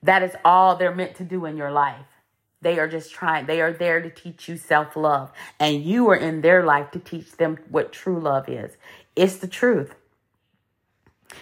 [0.02, 2.06] that is all they're meant to do in your life.
[2.60, 5.30] They are just trying, they are there to teach you self love.
[5.60, 8.76] And you are in their life to teach them what true love is.
[9.14, 9.94] It's the truth.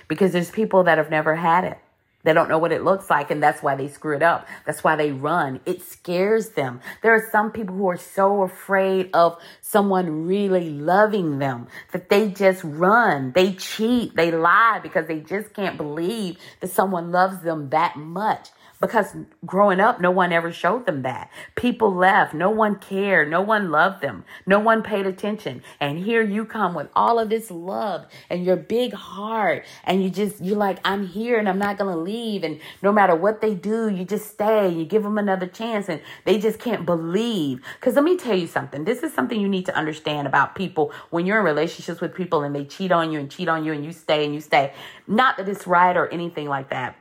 [0.09, 1.79] Because there's people that have never had it.
[2.25, 4.47] They don't know what it looks like, and that's why they screw it up.
[4.65, 5.61] That's why they run.
[5.67, 6.81] It scares them.
[7.03, 12.31] There are some people who are so afraid of someone really loving them that they
[12.31, 13.33] just run.
[13.33, 14.15] They cheat.
[14.15, 18.51] They lie because they just can't believe that someone loves them that much.
[18.83, 19.15] Because
[19.47, 21.31] growing up, no one ever showed them that.
[21.55, 22.35] People left.
[22.35, 23.31] No one cared.
[23.31, 24.25] No one loved them.
[24.45, 25.63] No one paid attention.
[25.79, 29.65] And here you come with all of this love and your big heart.
[29.85, 32.43] And you just, you're like, I'm here and I'm not going to leave.
[32.43, 34.69] And no matter what they do, you just stay.
[34.69, 37.63] You give them another chance and they just can't believe.
[37.79, 38.85] Because let me tell you something.
[38.85, 42.43] This is something you need to understand about people when you're in relationships with people
[42.43, 44.75] and they cheat on you and cheat on you and you stay and you stay.
[45.07, 46.97] Not that it's right or anything like that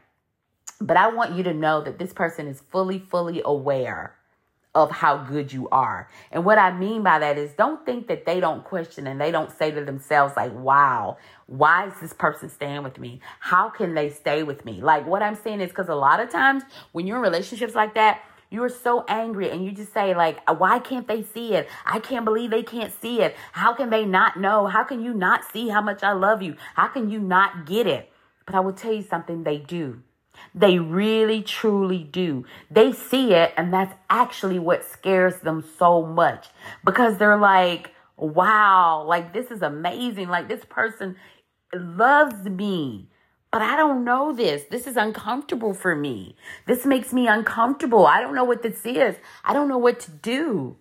[0.81, 4.15] but I want you to know that this person is fully, fully aware
[4.73, 6.09] of how good you are.
[6.31, 9.29] And what I mean by that is don't think that they don't question and they
[9.29, 11.17] don't say to themselves, like, wow,
[11.47, 13.19] why is this person staying with me?
[13.41, 14.81] How can they stay with me?
[14.81, 16.63] Like, what I'm saying is because a lot of times
[16.93, 20.77] when you're in relationships like that, you're so angry and you just say like why
[20.77, 24.37] can't they see it i can't believe they can't see it how can they not
[24.37, 27.65] know how can you not see how much i love you how can you not
[27.65, 28.11] get it
[28.45, 30.03] but i will tell you something they do
[30.53, 32.45] they really, truly do.
[32.69, 36.47] They see it, and that's actually what scares them so much
[36.85, 40.29] because they're like, wow, like this is amazing.
[40.29, 41.15] Like this person
[41.73, 43.07] loves me.
[43.51, 44.63] But I don't know this.
[44.71, 46.37] This is uncomfortable for me.
[46.67, 48.07] This makes me uncomfortable.
[48.07, 49.17] I don't know what this is.
[49.43, 50.77] I don't know what to do.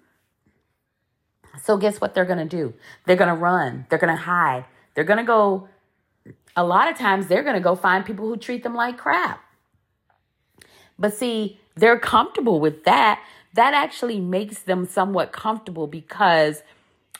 [1.64, 2.74] So, guess what they're going to do?
[3.06, 3.86] They're going to run.
[3.88, 4.66] They're going to hide.
[4.94, 5.68] They're going to go,
[6.56, 9.42] a lot of times, they're going to go find people who treat them like crap.
[11.00, 13.20] But see, they're comfortable with that.
[13.54, 16.62] That actually makes them somewhat comfortable because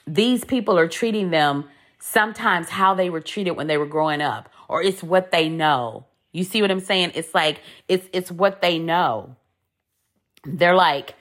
[0.07, 1.65] these people are treating them
[1.99, 6.07] sometimes how they were treated when they were growing up or it's what they know.
[6.33, 7.13] You see what I'm saying?
[7.15, 9.37] It's like it's it's what they know.
[10.45, 11.15] They're like,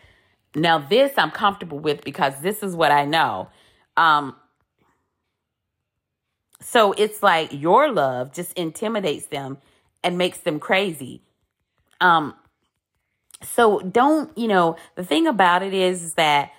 [0.55, 3.49] now this I'm comfortable with because this is what I know.
[3.97, 4.35] Um
[6.61, 9.57] so it's like your love just intimidates them
[10.03, 11.21] and makes them crazy.
[11.99, 12.35] Um
[13.41, 16.51] so don't, you know, the thing about it is, that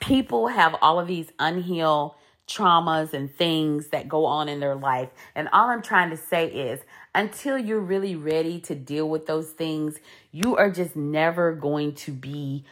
[0.00, 2.14] people have all of these unhealed
[2.48, 5.08] traumas and things that go on in their life.
[5.34, 6.80] And all I'm trying to say is
[7.14, 9.98] until you're really ready to deal with those things,
[10.32, 12.64] you are just never going to be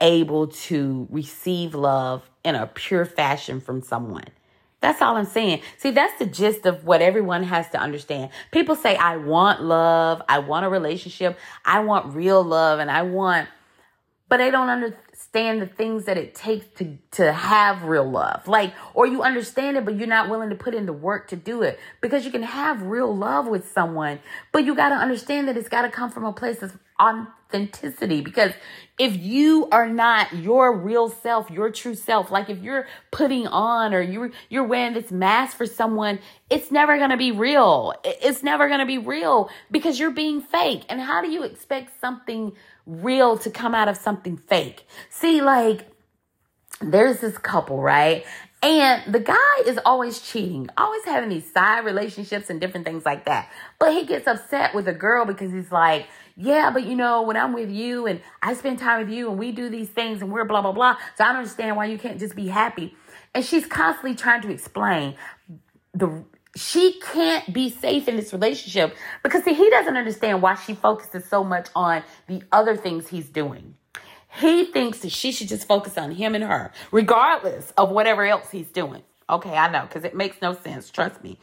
[0.00, 4.28] able to receive love in a pure fashion from someone.
[4.80, 5.60] That's all I'm saying.
[5.78, 8.30] See, that's the gist of what everyone has to understand.
[8.50, 10.22] People say, I want love.
[10.28, 11.38] I want a relationship.
[11.64, 13.48] I want real love and I want,
[14.28, 18.48] but they don't understand the things that it takes to, to have real love.
[18.48, 21.36] Like, or you understand it, but you're not willing to put in the work to
[21.36, 24.18] do it because you can have real love with someone,
[24.50, 28.20] but you got to understand that it's got to come from a place of authenticity
[28.20, 28.52] because
[28.98, 33.94] if you are not your real self, your true self, like if you're putting on
[33.94, 36.18] or you're you're wearing this mask for someone,
[36.50, 37.94] it's never going to be real.
[38.04, 40.82] It's never going to be real because you're being fake.
[40.90, 42.52] And how do you expect something
[42.84, 44.86] real to come out of something fake?
[45.08, 45.86] See, like
[46.82, 48.26] there's this couple, right?
[48.62, 53.24] And the guy is always cheating, always having these side relationships and different things like
[53.24, 53.50] that.
[53.78, 57.36] But he gets upset with a girl because he's like, yeah, but you know, when
[57.36, 60.32] I'm with you and I spend time with you and we do these things and
[60.32, 60.96] we're blah, blah, blah.
[61.16, 62.96] So I don't understand why you can't just be happy.
[63.34, 65.16] And she's constantly trying to explain
[65.94, 66.24] the
[66.56, 71.24] she can't be safe in this relationship because see, he doesn't understand why she focuses
[71.24, 73.76] so much on the other things he's doing.
[74.32, 78.50] He thinks that she should just focus on him and her, regardless of whatever else
[78.50, 79.02] he's doing.
[79.28, 80.90] Okay, I know, because it makes no sense.
[80.90, 81.38] Trust me.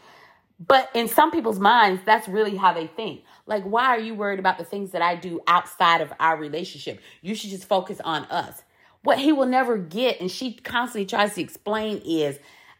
[0.59, 3.23] But in some people's minds, that's really how they think.
[3.45, 6.99] Like, why are you worried about the things that I do outside of our relationship?
[7.21, 8.63] You should just focus on us.
[9.03, 12.39] What he will never get, and she constantly tries to explain, is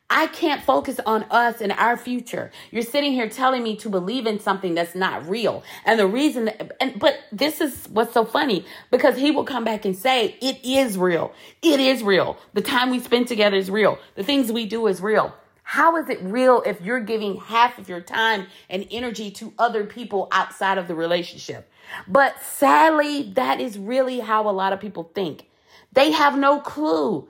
[0.10, 2.52] I can't focus on us and our future.
[2.72, 5.64] You're sitting here telling me to believe in something that's not real.
[5.86, 9.66] And the reason, that, and, but this is what's so funny because he will come
[9.66, 11.34] back and say, it is real.
[11.62, 12.38] It is real.
[12.54, 14.00] The time we spend together is real.
[14.16, 15.36] The things we do is real.
[15.70, 19.84] How is it real if you're giving half of your time and energy to other
[19.84, 21.70] people outside of the relationship?
[22.08, 25.50] But sadly, that is really how a lot of people think.
[25.92, 27.28] They have no clue.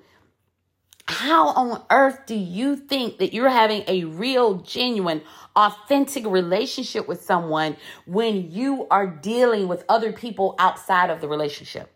[1.08, 5.24] How on earth do you think that you're having a real, genuine,
[5.56, 11.92] authentic relationship with someone when you are dealing with other people outside of the relationship?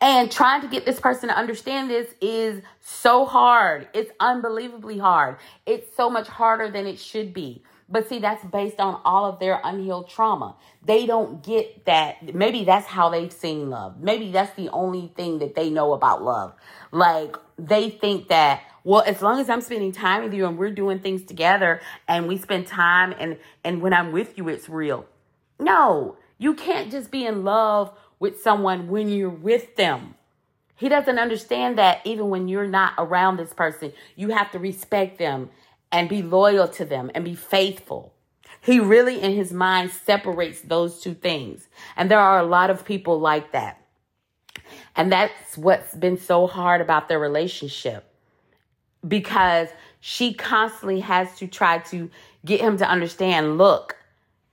[0.00, 3.88] And trying to get this person to understand this is so hard.
[3.94, 5.38] It's unbelievably hard.
[5.66, 7.62] It's so much harder than it should be.
[7.88, 10.56] But see, that's based on all of their unhealed trauma.
[10.84, 12.34] They don't get that.
[12.34, 14.00] Maybe that's how they've seen love.
[14.00, 16.54] Maybe that's the only thing that they know about love.
[16.92, 20.70] Like they think that, well, as long as I'm spending time with you and we're
[20.70, 25.06] doing things together and we spend time and, and when I'm with you, it's real.
[25.58, 30.14] No, You can't just be in love with someone when you're with them.
[30.74, 35.18] He doesn't understand that even when you're not around this person, you have to respect
[35.18, 35.50] them
[35.90, 38.14] and be loyal to them and be faithful.
[38.60, 41.68] He really, in his mind, separates those two things.
[41.96, 43.80] And there are a lot of people like that.
[44.94, 48.04] And that's what's been so hard about their relationship
[49.06, 49.68] because
[50.00, 52.10] she constantly has to try to
[52.44, 53.96] get him to understand look,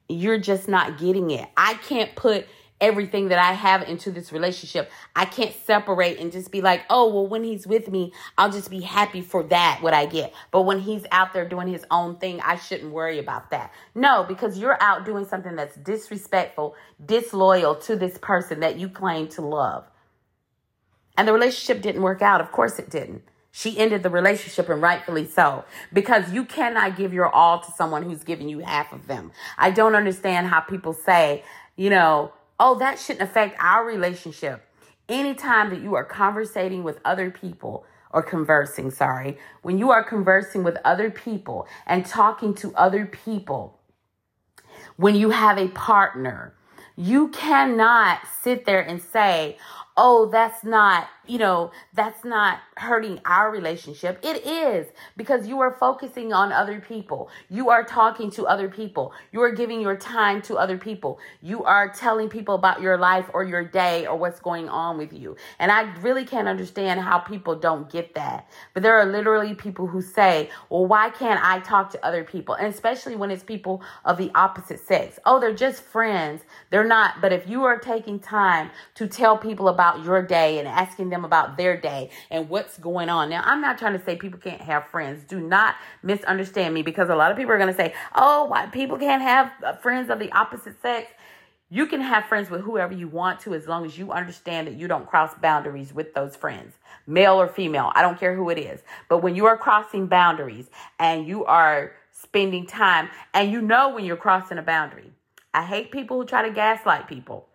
[0.07, 1.49] you're just not getting it.
[1.57, 2.47] I can't put
[2.85, 4.91] everything that I have into this relationship.
[5.15, 8.69] I can't separate and just be like, oh, well, when he's with me, I'll just
[8.69, 10.33] be happy for that, what I get.
[10.51, 13.73] But when he's out there doing his own thing, I shouldn't worry about that.
[13.95, 19.29] No, because you're out doing something that's disrespectful, disloyal to this person that you claim
[19.29, 19.85] to love.
[21.17, 22.39] And the relationship didn't work out.
[22.39, 23.23] Of course it didn't.
[23.51, 28.03] She ended the relationship and rightfully so because you cannot give your all to someone
[28.03, 29.31] who's giving you half of them.
[29.57, 31.43] I don't understand how people say,
[31.77, 34.63] you know, oh, that shouldn't affect our relationship.
[35.07, 37.85] Anytime that you are conversating with other people,
[38.15, 43.77] or conversing, sorry, when you are conversing with other people and talking to other people,
[44.95, 46.53] when you have a partner,
[46.95, 49.57] you cannot sit there and say,
[49.97, 54.19] oh, that's not, you know, that's not hurting our relationship.
[54.21, 57.29] It is because you are focusing on other people.
[57.49, 59.13] You are talking to other people.
[59.31, 61.19] You are giving your time to other people.
[61.41, 65.13] You are telling people about your life or your day or what's going on with
[65.13, 65.37] you.
[65.59, 68.49] And I really can't understand how people don't get that.
[68.73, 72.55] But there are literally people who say, well, why can't I talk to other people?
[72.55, 75.19] And especially when it's people of the opposite sex.
[75.25, 76.41] Oh, they're just friends.
[76.69, 77.21] They're not.
[77.21, 81.25] But if you are taking time to tell people about your day and asking them
[81.25, 83.29] about their day and what's going on.
[83.29, 85.23] Now, I'm not trying to say people can't have friends.
[85.23, 88.65] Do not misunderstand me because a lot of people are going to say, oh, why
[88.67, 91.11] people can't have uh, friends of the opposite sex.
[91.69, 94.75] You can have friends with whoever you want to as long as you understand that
[94.75, 96.73] you don't cross boundaries with those friends,
[97.07, 97.91] male or female.
[97.95, 98.81] I don't care who it is.
[99.09, 100.69] But when you are crossing boundaries
[100.99, 105.11] and you are spending time and you know when you're crossing a boundary,
[105.55, 107.47] I hate people who try to gaslight people.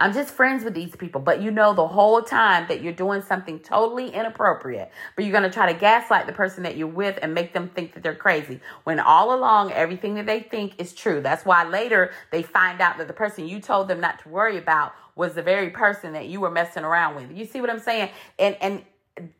[0.00, 3.20] I'm just friends with these people, but you know the whole time that you're doing
[3.20, 7.18] something totally inappropriate, but you're going to try to gaslight the person that you're with
[7.20, 10.94] and make them think that they're crazy when all along everything that they think is
[10.94, 11.20] true.
[11.20, 14.56] That's why later they find out that the person you told them not to worry
[14.56, 17.36] about was the very person that you were messing around with.
[17.36, 18.08] You see what I'm saying?
[18.38, 18.82] And and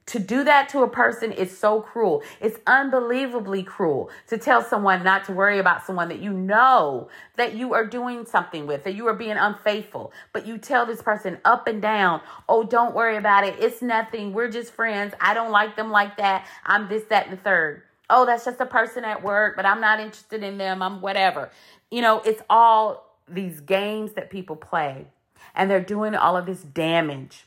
[0.06, 2.22] to do that to a person is so cruel.
[2.40, 7.54] It's unbelievably cruel to tell someone not to worry about someone that you know that
[7.54, 10.12] you are doing something with, that you are being unfaithful.
[10.32, 13.56] But you tell this person up and down, oh, don't worry about it.
[13.58, 14.32] It's nothing.
[14.32, 15.14] We're just friends.
[15.20, 16.46] I don't like them like that.
[16.64, 17.82] I'm this, that, and the third.
[18.08, 20.82] Oh, that's just a person at work, but I'm not interested in them.
[20.82, 21.50] I'm whatever.
[21.90, 25.06] You know, it's all these games that people play,
[25.54, 27.46] and they're doing all of this damage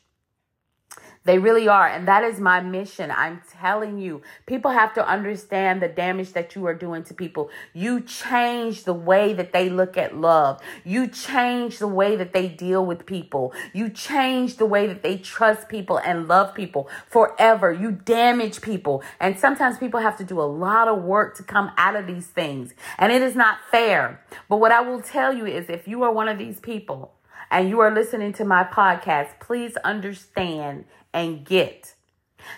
[1.26, 1.88] they really are.
[1.88, 3.12] And that is my mission.
[3.12, 7.50] I'm telling you, people have to understand the damage that you are doing to people.
[7.74, 10.62] You change the way that they look at love.
[10.84, 13.54] You change the way that they deal with people.
[13.74, 17.72] You change the way that they trust people and love people forever.
[17.72, 19.02] You damage people.
[19.20, 22.28] And sometimes people have to do a lot of work to come out of these
[22.28, 22.74] things.
[22.98, 24.22] And it is not fair.
[24.50, 27.14] But what I will tell you is if you are one of these people,
[27.54, 31.96] and you are listening to my podcast, please understand and get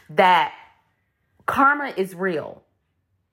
[0.09, 0.53] that
[1.45, 2.63] karma is real.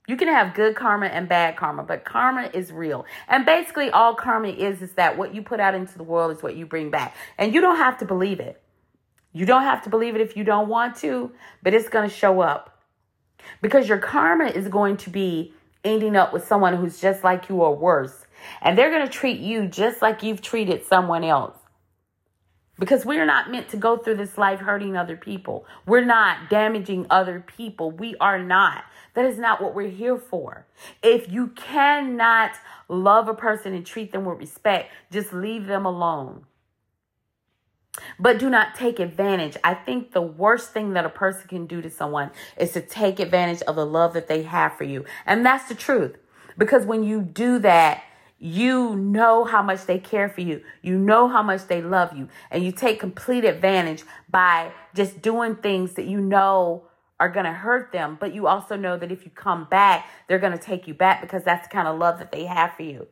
[0.09, 3.07] You can have good karma and bad karma, but karma is real.
[3.29, 6.43] And basically all karma is is that what you put out into the world is
[6.43, 7.17] what you bring back.
[7.39, 8.61] And you don't have to believe it.
[9.33, 12.15] You don't have to believe it if you don't want to, but it's going to
[12.15, 12.83] show up.
[13.63, 15.55] Because your karma is going to be
[15.85, 18.27] ending up with someone who's just like you or worse.
[18.61, 21.57] And they're going to treat you just like you've treated someone else
[22.79, 25.67] because we're not meant to go through this life hurting other people.
[25.87, 27.91] We're not damaging other people.
[27.91, 28.85] We are not.
[29.15, 30.67] That is not what we're here for.
[31.03, 32.53] If you cannot
[32.89, 36.47] love a person and treat them with respect, just leave them alone.
[38.19, 39.57] But do not take advantage.
[39.63, 43.21] I think the worst thing that a person can do to someone is to take
[43.21, 45.05] advantage of the love that they have for you.
[45.27, 46.17] And that's the truth.
[46.57, 48.03] Because when you do that,
[48.45, 50.65] you know how much they care for you.
[50.83, 52.29] You know how much they love you.
[52.51, 56.83] And you take complete advantage by just doing things that you know
[57.21, 58.17] are going to hurt them.
[58.19, 61.21] But you also know that if you come back, they're going to take you back
[61.21, 63.07] because that's the kind of love that they have for you.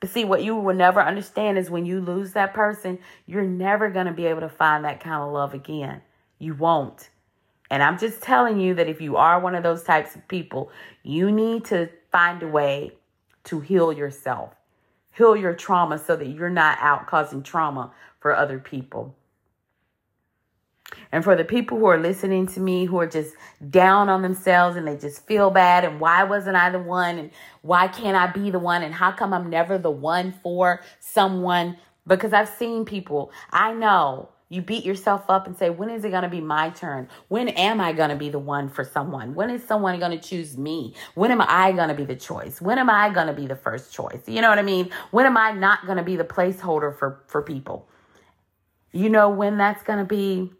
[0.00, 3.90] But see, what you will never understand is when you lose that person, you're never
[3.90, 6.02] going to be able to find that kind of love again.
[6.40, 7.10] You won't.
[7.70, 10.72] And I'm just telling you that if you are one of those types of people,
[11.04, 12.90] you need to find a way
[13.44, 14.52] to heal yourself
[15.16, 19.14] Heal your trauma so that you're not out causing trauma for other people.
[21.10, 23.34] And for the people who are listening to me who are just
[23.70, 27.30] down on themselves and they just feel bad and why wasn't I the one and
[27.62, 31.78] why can't I be the one and how come I'm never the one for someone?
[32.06, 36.10] Because I've seen people, I know you beat yourself up and say, when is it
[36.10, 37.08] going to be my turn?
[37.28, 39.34] When am I going to be the one for someone?
[39.34, 40.94] When is someone going to choose me?
[41.14, 42.60] When am I going to be the choice?
[42.60, 44.22] When am I going to be the first choice?
[44.26, 44.90] You know what I mean?
[45.10, 47.88] When am I not going to be the placeholder for, for people?
[48.92, 50.52] You know when that's going to be?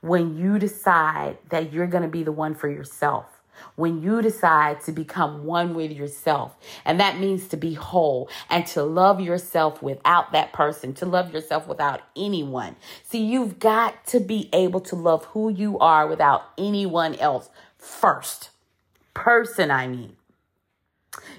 [0.00, 3.41] When you decide that you're going to be the one for yourself
[3.76, 6.56] when you decide to become one with yourself.
[6.84, 11.32] And that means to be whole and to love yourself without that person, to love
[11.32, 12.76] yourself without anyone.
[13.04, 18.50] See, you've got to be able to love who you are without anyone else first.
[19.14, 20.16] Person, I mean.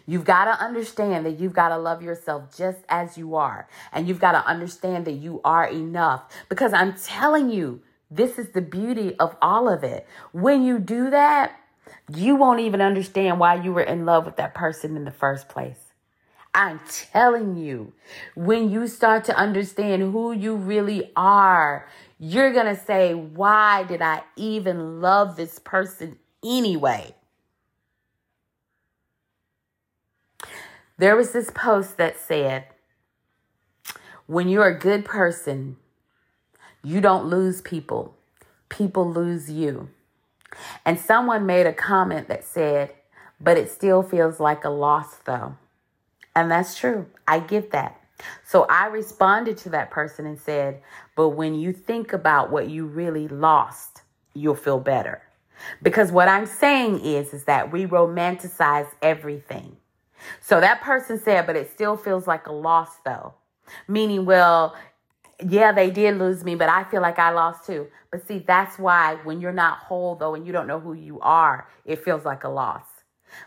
[0.06, 3.68] You've got to understand that you've got to love yourself just as you are.
[3.92, 6.24] And you've got to understand that you are enough.
[6.50, 10.06] Because I'm telling you, this is the beauty of all of it.
[10.32, 11.60] When you do that,
[12.14, 15.50] you won't even understand why you were in love with that person in the first
[15.50, 15.80] place.
[16.54, 16.80] I'm
[17.12, 17.94] telling you,
[18.36, 21.88] when you start to understand who you really are,
[22.20, 27.16] you're going to say, Why did I even love this person anyway?
[30.98, 32.68] There was this post that said,
[34.28, 35.78] When you're a good person,
[36.84, 38.16] you don't lose people,
[38.70, 39.90] people lose you.
[40.86, 42.94] And someone made a comment that said,
[43.40, 45.58] but it still feels like a loss though.
[46.36, 47.08] And that's true.
[47.28, 48.00] I get that.
[48.46, 50.82] So I responded to that person and said,
[51.16, 54.02] but when you think about what you really lost,
[54.34, 55.22] you'll feel better.
[55.82, 59.78] Because what I'm saying is, is that we romanticize everything.
[60.40, 63.34] So that person said, but it still feels like a loss though.
[63.88, 64.76] Meaning, well,
[65.50, 67.88] yeah, they did lose me, but I feel like I lost too.
[68.12, 71.20] But see, that's why when you're not whole though, and you don't know who you
[71.22, 72.86] are, it feels like a loss.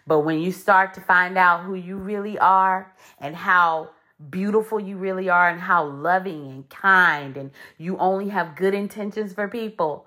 [0.07, 3.91] But when you start to find out who you really are and how
[4.31, 9.33] beautiful you really are and how loving and kind and you only have good intentions
[9.33, 10.07] for people,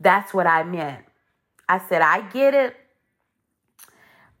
[0.00, 1.04] that's what I meant.
[1.68, 2.76] I said, I get it.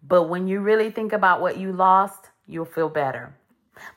[0.02, 3.34] But when you really think about what you lost, you'll feel better.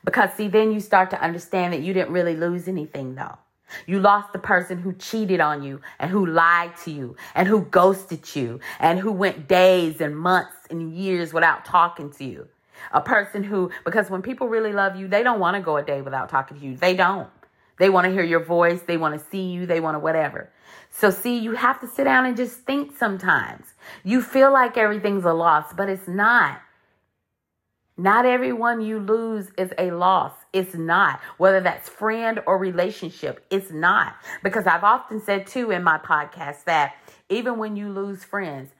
[0.04, 3.38] Because, see, then you start to understand that you didn't really lose anything, though.
[3.86, 7.62] You lost the person who cheated on you and who lied to you and who
[7.62, 12.48] ghosted you and who went days and months and years without talking to you.
[12.92, 15.82] A person who, because when people really love you, they don't want to go a
[15.82, 16.76] day without talking to you.
[16.76, 17.30] They don't.
[17.78, 18.82] They want to hear your voice.
[18.82, 19.66] They want to see you.
[19.66, 20.50] They want to whatever.
[20.90, 23.66] So, see, you have to sit down and just think sometimes.
[24.04, 26.60] You feel like everything's a loss, but it's not.
[27.98, 30.32] Not everyone you lose is a loss.
[30.54, 31.20] It's not.
[31.36, 34.16] Whether that's friend or relationship, it's not.
[34.42, 36.94] Because I've often said too in my podcast that
[37.28, 38.70] even when you lose friends,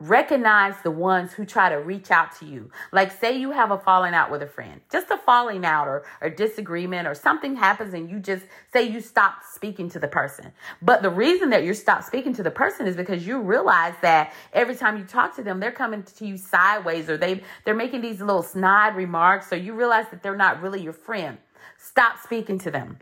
[0.00, 2.70] recognize the ones who try to reach out to you.
[2.92, 6.04] Like, say you have a falling out with a friend, just a falling out or,
[6.20, 8.44] or disagreement or something happens and you just
[8.74, 10.52] say you stop speaking to the person.
[10.82, 14.34] But the reason that you stop speaking to the person is because you realize that
[14.52, 18.02] every time you talk to them, they're coming to you sideways or they, they're making
[18.02, 19.48] these little snide remarks.
[19.48, 21.38] So you realize that they're not really your friend.
[21.78, 22.98] Stop speaking to them.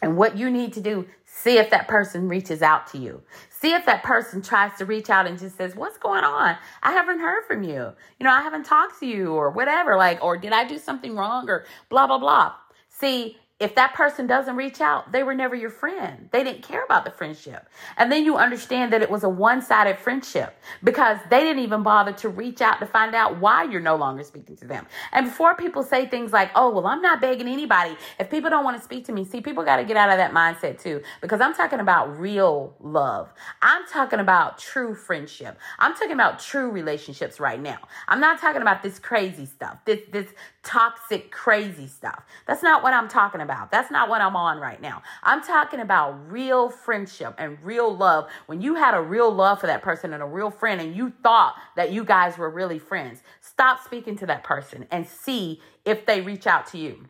[0.00, 3.22] And what you need to do, see if that person reaches out to you.
[3.64, 6.58] See if that person tries to reach out and just says, What's going on?
[6.82, 7.94] I haven't heard from you.
[8.20, 9.96] You know, I haven't talked to you or whatever.
[9.96, 12.52] Like, or did I do something wrong or blah, blah, blah.
[12.90, 16.28] See, if that person doesn't reach out, they were never your friend.
[16.32, 17.66] They didn't care about the friendship.
[17.96, 21.82] And then you understand that it was a one sided friendship because they didn't even
[21.82, 24.86] bother to reach out to find out why you're no longer speaking to them.
[25.12, 27.96] And before people say things like, oh, well, I'm not begging anybody.
[28.20, 30.18] If people don't want to speak to me, see, people got to get out of
[30.18, 33.32] that mindset too because I'm talking about real love.
[33.62, 35.58] I'm talking about true friendship.
[35.78, 37.78] I'm talking about true relationships right now.
[38.08, 40.28] I'm not talking about this crazy stuff, this, this
[40.64, 42.24] toxic, crazy stuff.
[42.46, 43.70] That's not what I'm talking about.
[43.70, 45.02] That's not what I'm on right now.
[45.22, 48.28] I'm talking about real friendship and real love.
[48.46, 51.12] When you had a real love for that person and a real friend and you
[51.22, 56.06] thought that you guys were really friends, stop speaking to that person and see if
[56.06, 57.08] they reach out to you.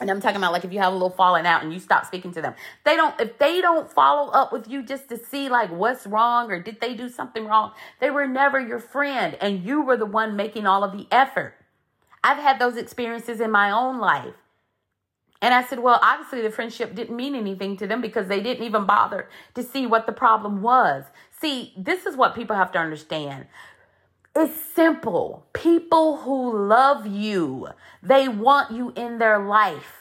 [0.00, 2.06] And I'm talking about like if you have a little falling out and you stop
[2.06, 2.54] speaking to them.
[2.84, 6.52] They don't if they don't follow up with you just to see like what's wrong
[6.52, 10.06] or did they do something wrong, they were never your friend and you were the
[10.06, 11.54] one making all of the effort.
[12.22, 14.34] I've had those experiences in my own life.
[15.40, 18.64] And I said, well, obviously the friendship didn't mean anything to them because they didn't
[18.64, 21.04] even bother to see what the problem was.
[21.40, 23.46] See, this is what people have to understand.
[24.34, 25.46] It's simple.
[25.52, 27.68] People who love you,
[28.02, 29.94] they want you in their life.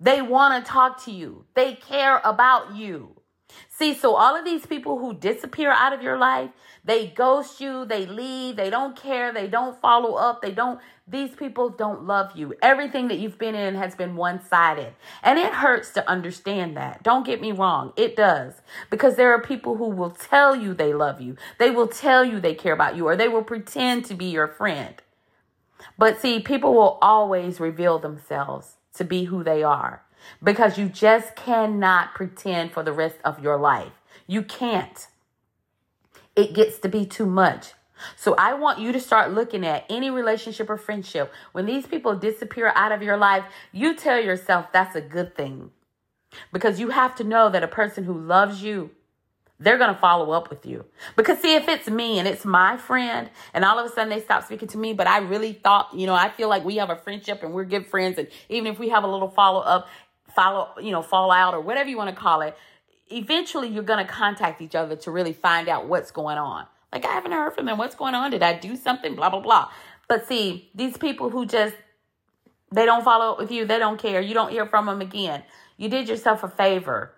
[0.00, 1.46] They want to talk to you.
[1.54, 3.20] They care about you.
[3.68, 6.50] See, so all of these people who disappear out of your life,
[6.84, 11.34] they ghost you, they leave, they don't care, they don't follow up, they don't, these
[11.34, 12.54] people don't love you.
[12.62, 14.94] Everything that you've been in has been one sided.
[15.22, 17.02] And it hurts to understand that.
[17.02, 18.54] Don't get me wrong, it does.
[18.90, 22.40] Because there are people who will tell you they love you, they will tell you
[22.40, 24.94] they care about you, or they will pretend to be your friend.
[25.98, 30.02] But see, people will always reveal themselves to be who they are
[30.42, 33.92] because you just cannot pretend for the rest of your life.
[34.26, 35.06] You can't.
[36.34, 37.72] It gets to be too much.
[38.16, 41.32] So I want you to start looking at any relationship or friendship.
[41.52, 45.70] When these people disappear out of your life, you tell yourself that's a good thing.
[46.52, 48.90] Because you have to know that a person who loves you,
[49.60, 50.84] they're going to follow up with you.
[51.16, 54.20] Because see, if it's me and it's my friend and all of a sudden they
[54.20, 56.90] stop speaking to me, but I really thought, you know, I feel like we have
[56.90, 58.18] a friendship and we're good friends.
[58.18, 59.88] And even if we have a little follow up,
[60.34, 62.56] follow, you know, fall out or whatever you want to call it,
[63.10, 66.66] eventually you're going to contact each other to really find out what's going on.
[66.94, 67.76] Like, I haven't heard from them.
[67.76, 68.30] What's going on?
[68.30, 69.16] Did I do something?
[69.16, 69.70] Blah, blah, blah.
[70.08, 71.74] But see, these people who just,
[72.72, 74.20] they don't follow up with you, they don't care.
[74.20, 75.42] You don't hear from them again.
[75.76, 77.13] You did yourself a favor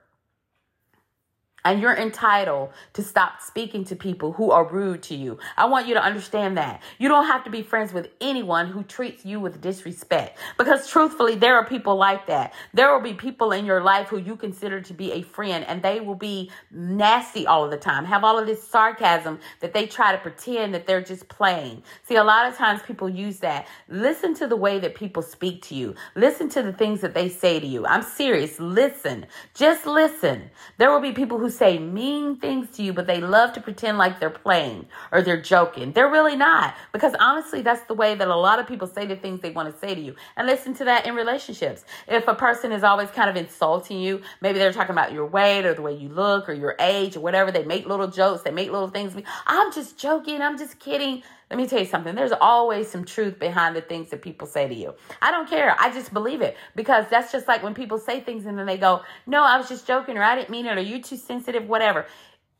[1.67, 5.37] and you're entitled to stop speaking to people who are rude to you.
[5.57, 6.81] I want you to understand that.
[6.99, 11.35] You don't have to be friends with anyone who treats you with disrespect because truthfully,
[11.35, 12.55] there are people like that.
[12.73, 15.83] There will be people in your life who you consider to be a friend and
[15.83, 20.13] they will be nasty all the time, have all of this sarcasm that they try
[20.13, 21.83] to pretend that they're just playing.
[22.05, 23.67] See, a lot of times people use that.
[23.89, 25.97] Listen to the way that people speak to you.
[26.15, 27.85] Listen to the things that they say to you.
[27.87, 28.61] I'm serious.
[28.61, 29.27] Listen.
[29.55, 30.51] Just listen.
[30.79, 33.99] There will be people who say mean things to you, but they love to pretend
[33.99, 35.93] like they're playing or they're joking.
[35.93, 36.75] They're really not.
[36.93, 39.73] Because honestly, that's the way that a lot of people say the things they want
[39.73, 40.15] to say to you.
[40.37, 41.85] And listen to that in relationships.
[42.07, 45.65] If a person is always kind of insulting you, maybe they're talking about your weight
[45.67, 48.51] or the way you look or your age or whatever, they make little jokes, they
[48.51, 49.15] make little things.
[49.47, 51.23] I'm just joking, I'm just kidding.
[51.51, 52.15] Let me tell you something.
[52.15, 54.95] There's always some truth behind the things that people say to you.
[55.23, 55.77] I don't care.
[55.79, 58.79] I just believe it because that's just like when people say things and then they
[58.79, 61.69] go, No, I was just joking or I didn't mean it or you too sensitive,
[61.69, 62.07] whatever.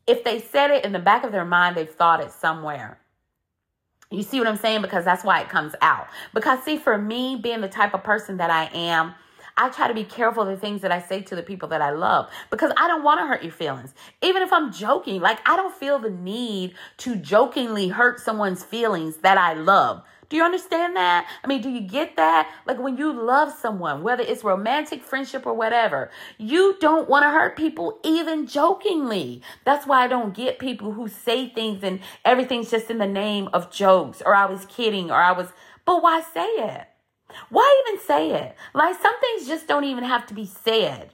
[0.07, 3.01] If they said it in the back of their mind, they've thought it somewhere.
[4.11, 4.83] You see what I'm saying?
[4.83, 6.07] Because that's why it comes out.
[6.33, 9.15] Because, see, for me, being the type of person that I am,
[9.57, 11.81] I try to be careful of the things that I say to the people that
[11.81, 13.95] I love because I don't want to hurt your feelings.
[14.23, 19.17] Even if I'm joking, like I don't feel the need to jokingly hurt someone's feelings
[19.19, 20.03] that I love.
[20.29, 21.27] Do you understand that?
[21.45, 22.53] I mean, do you get that?
[22.67, 27.31] Like when you love someone, whether it's romantic, friendship, or whatever, you don't want to
[27.31, 29.41] hurt people even jokingly.
[29.65, 33.49] That's why I don't get people who say things and everything's just in the name
[33.53, 35.49] of jokes or I was kidding or I was,
[35.85, 36.89] but why say it?
[37.51, 38.57] Why even say it?
[38.75, 41.11] Like some things just don't even have to be said.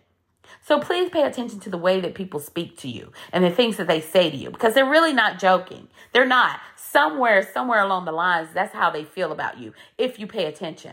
[0.64, 3.76] So please pay attention to the way that people speak to you and the things
[3.78, 5.88] that they say to you because they're really not joking.
[6.12, 6.60] They're not.
[6.76, 10.92] Somewhere, somewhere along the lines, that's how they feel about you if you pay attention.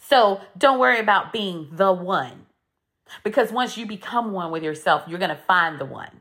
[0.00, 2.46] So don't worry about being the one
[3.22, 6.20] because once you become one with yourself, you're going to find the one.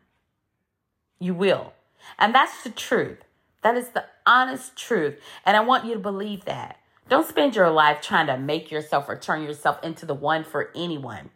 [1.20, 1.74] You will.
[2.18, 3.20] And that's the truth.
[3.62, 5.20] That is the honest truth.
[5.46, 6.78] And I want you to believe that.
[7.10, 10.72] Don't spend your life trying to make yourself or turn yourself into the one for
[10.76, 11.30] anyone.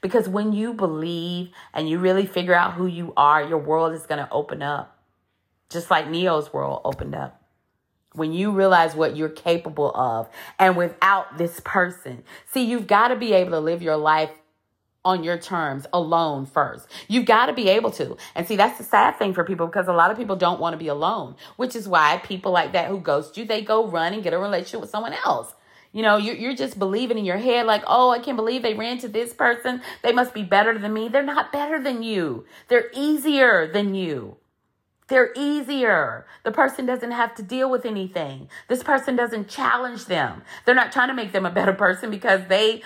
[0.00, 4.06] Because when you believe and you really figure out who you are, your world is
[4.06, 4.98] going to open up.
[5.68, 7.42] Just like Neo's world opened up.
[8.12, 12.24] When you realize what you're capable of and without this person.
[12.52, 14.30] See, you've got to be able to live your life
[15.04, 16.86] on your terms alone first.
[17.08, 18.16] You've got to be able to.
[18.34, 20.74] And see, that's the sad thing for people because a lot of people don't want
[20.74, 24.12] to be alone, which is why people like that who ghost you, they go run
[24.12, 25.54] and get a relationship with someone else.
[25.92, 28.74] You know, you're, you're just believing in your head, like, oh, I can't believe they
[28.74, 29.82] ran to this person.
[30.02, 31.08] They must be better than me.
[31.08, 32.44] They're not better than you.
[32.68, 34.36] They're easier than you.
[35.10, 36.24] They're easier.
[36.44, 38.48] The person doesn't have to deal with anything.
[38.68, 40.42] This person doesn't challenge them.
[40.64, 42.82] They're not trying to make them a better person because they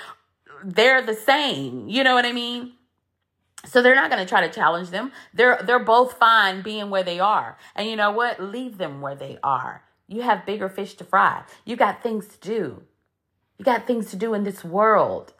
[0.64, 1.88] they're the same.
[1.88, 2.72] You know what I mean?
[3.66, 5.12] So they're not going to try to challenge them.
[5.32, 7.56] They're they're both fine being where they are.
[7.74, 8.42] And you know what?
[8.42, 9.82] Leave them where they are.
[10.06, 11.44] You have bigger fish to fry.
[11.64, 12.82] You got things to do.
[13.58, 15.32] You got things to do in this world.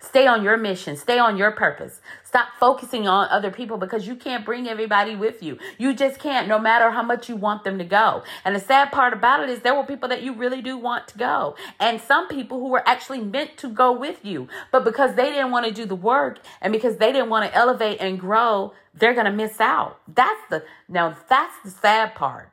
[0.00, 0.96] Stay on your mission.
[0.96, 2.00] Stay on your purpose.
[2.24, 5.58] Stop focusing on other people because you can't bring everybody with you.
[5.78, 8.22] You just can't, no matter how much you want them to go.
[8.44, 11.08] And the sad part about it is there were people that you really do want
[11.08, 11.56] to go.
[11.80, 14.48] And some people who were actually meant to go with you.
[14.72, 17.56] But because they didn't want to do the work and because they didn't want to
[17.56, 20.00] elevate and grow, they're going to miss out.
[20.08, 22.52] That's the, now that's the sad part.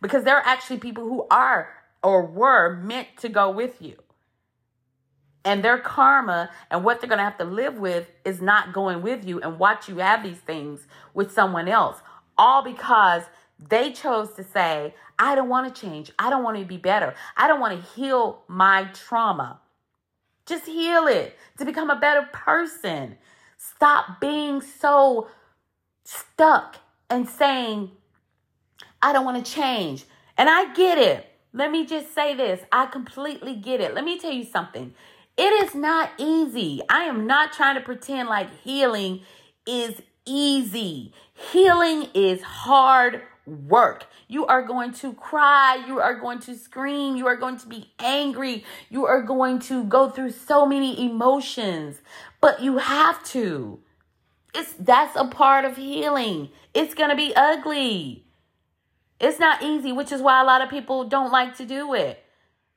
[0.00, 1.68] because there are actually people who are
[2.02, 3.96] or were meant to go with you.
[5.46, 9.00] And their karma and what they're going to have to live with is not going
[9.00, 11.98] with you and watch you have these things with someone else.
[12.36, 13.22] All because
[13.56, 16.10] they chose to say, I don't want to change.
[16.18, 17.14] I don't want to be better.
[17.36, 19.60] I don't want to heal my trauma.
[20.46, 23.16] Just heal it to become a better person.
[23.56, 25.28] Stop being so
[26.02, 26.76] stuck
[27.08, 27.92] and saying,
[29.00, 30.06] I don't want to change.
[30.36, 31.24] And I get it.
[31.52, 33.94] Let me just say this I completely get it.
[33.94, 34.92] Let me tell you something.
[35.36, 36.80] It is not easy.
[36.88, 39.20] I am not trying to pretend like healing
[39.66, 41.12] is easy.
[41.34, 44.06] Healing is hard work.
[44.28, 45.84] You are going to cry.
[45.86, 47.16] You are going to scream.
[47.16, 48.64] You are going to be angry.
[48.88, 52.00] You are going to go through so many emotions,
[52.40, 53.80] but you have to.
[54.54, 56.48] It's that's a part of healing.
[56.74, 58.24] It's going to be ugly.
[59.20, 62.22] It's not easy, which is why a lot of people don't like to do it.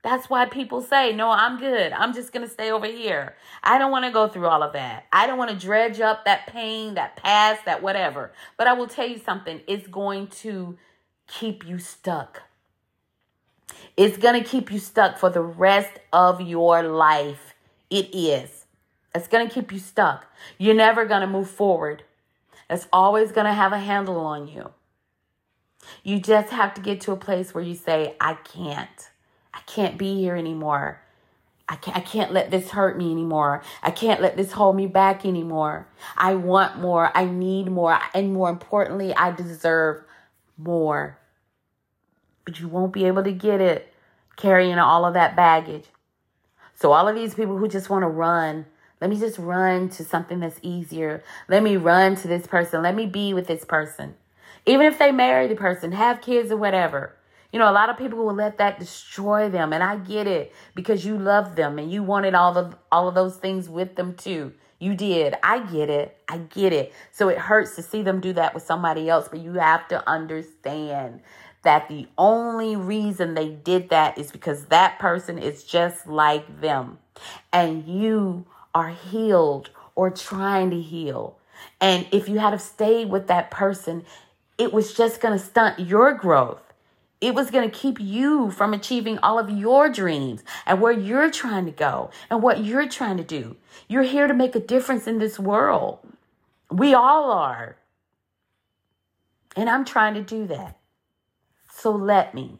[0.01, 1.91] That's why people say, No, I'm good.
[1.91, 3.35] I'm just going to stay over here.
[3.63, 5.05] I don't want to go through all of that.
[5.11, 8.31] I don't want to dredge up that pain, that past, that whatever.
[8.57, 10.77] But I will tell you something it's going to
[11.27, 12.43] keep you stuck.
[13.97, 17.53] It's going to keep you stuck for the rest of your life.
[17.89, 18.65] It is.
[19.13, 20.25] It's going to keep you stuck.
[20.57, 22.03] You're never going to move forward.
[22.69, 24.71] It's always going to have a handle on you.
[26.03, 29.09] You just have to get to a place where you say, I can't.
[29.53, 31.01] I can't be here anymore.
[31.67, 33.61] I can't, I can't let this hurt me anymore.
[33.83, 35.87] I can't let this hold me back anymore.
[36.17, 37.15] I want more.
[37.15, 37.99] I need more.
[38.15, 40.03] And more importantly, I deserve
[40.57, 41.19] more.
[42.43, 43.93] But you won't be able to get it
[44.35, 45.85] carrying all of that baggage.
[46.73, 48.65] So, all of these people who just want to run,
[48.99, 51.23] let me just run to something that's easier.
[51.47, 52.81] Let me run to this person.
[52.81, 54.15] Let me be with this person.
[54.65, 57.15] Even if they marry the person, have kids or whatever.
[57.51, 60.53] You know, a lot of people will let that destroy them, and I get it
[60.75, 64.15] because you love them and you wanted all the all of those things with them
[64.15, 64.53] too.
[64.79, 65.35] You did.
[65.43, 66.17] I get it.
[66.27, 66.93] I get it.
[67.11, 70.07] So it hurts to see them do that with somebody else, but you have to
[70.07, 71.21] understand
[71.63, 76.97] that the only reason they did that is because that person is just like them.
[77.51, 81.37] And you are healed or trying to heal.
[81.81, 84.05] And if you had have stayed with that person,
[84.57, 86.61] it was just going to stunt your growth.
[87.22, 91.30] It was going to keep you from achieving all of your dreams and where you're
[91.30, 93.57] trying to go and what you're trying to do.
[93.89, 95.99] You're here to make a difference in this world.
[96.72, 97.78] We all are.
[99.55, 100.78] And I'm trying to do that.
[101.70, 102.59] So let me.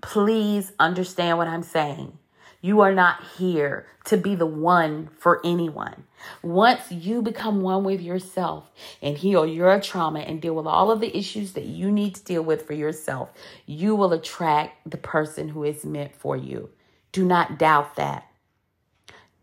[0.00, 2.18] Please understand what I'm saying.
[2.66, 6.02] You are not here to be the one for anyone.
[6.42, 10.98] Once you become one with yourself and heal your trauma and deal with all of
[10.98, 13.30] the issues that you need to deal with for yourself,
[13.66, 16.70] you will attract the person who is meant for you.
[17.12, 18.26] Do not doubt that.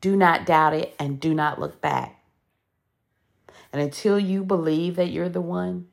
[0.01, 2.21] Do not doubt it and do not look back.
[3.71, 5.88] And until you believe that you're the one,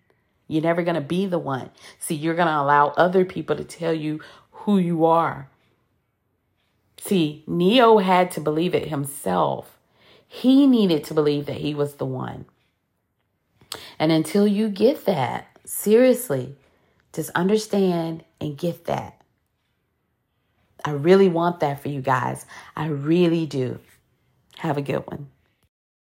[0.49, 1.71] you're never going to be the one.
[2.01, 4.19] See, you're going to allow other people to tell you
[4.51, 5.49] who you are.
[7.03, 9.79] See, Neo had to believe it himself.
[10.29, 12.45] He needed to believe that he was the one.
[13.99, 16.57] And until you get that, seriously,
[17.15, 19.19] just understand and get that.
[20.85, 22.45] I really want that for you guys.
[22.77, 23.79] I really do.
[24.59, 25.29] Have a good one.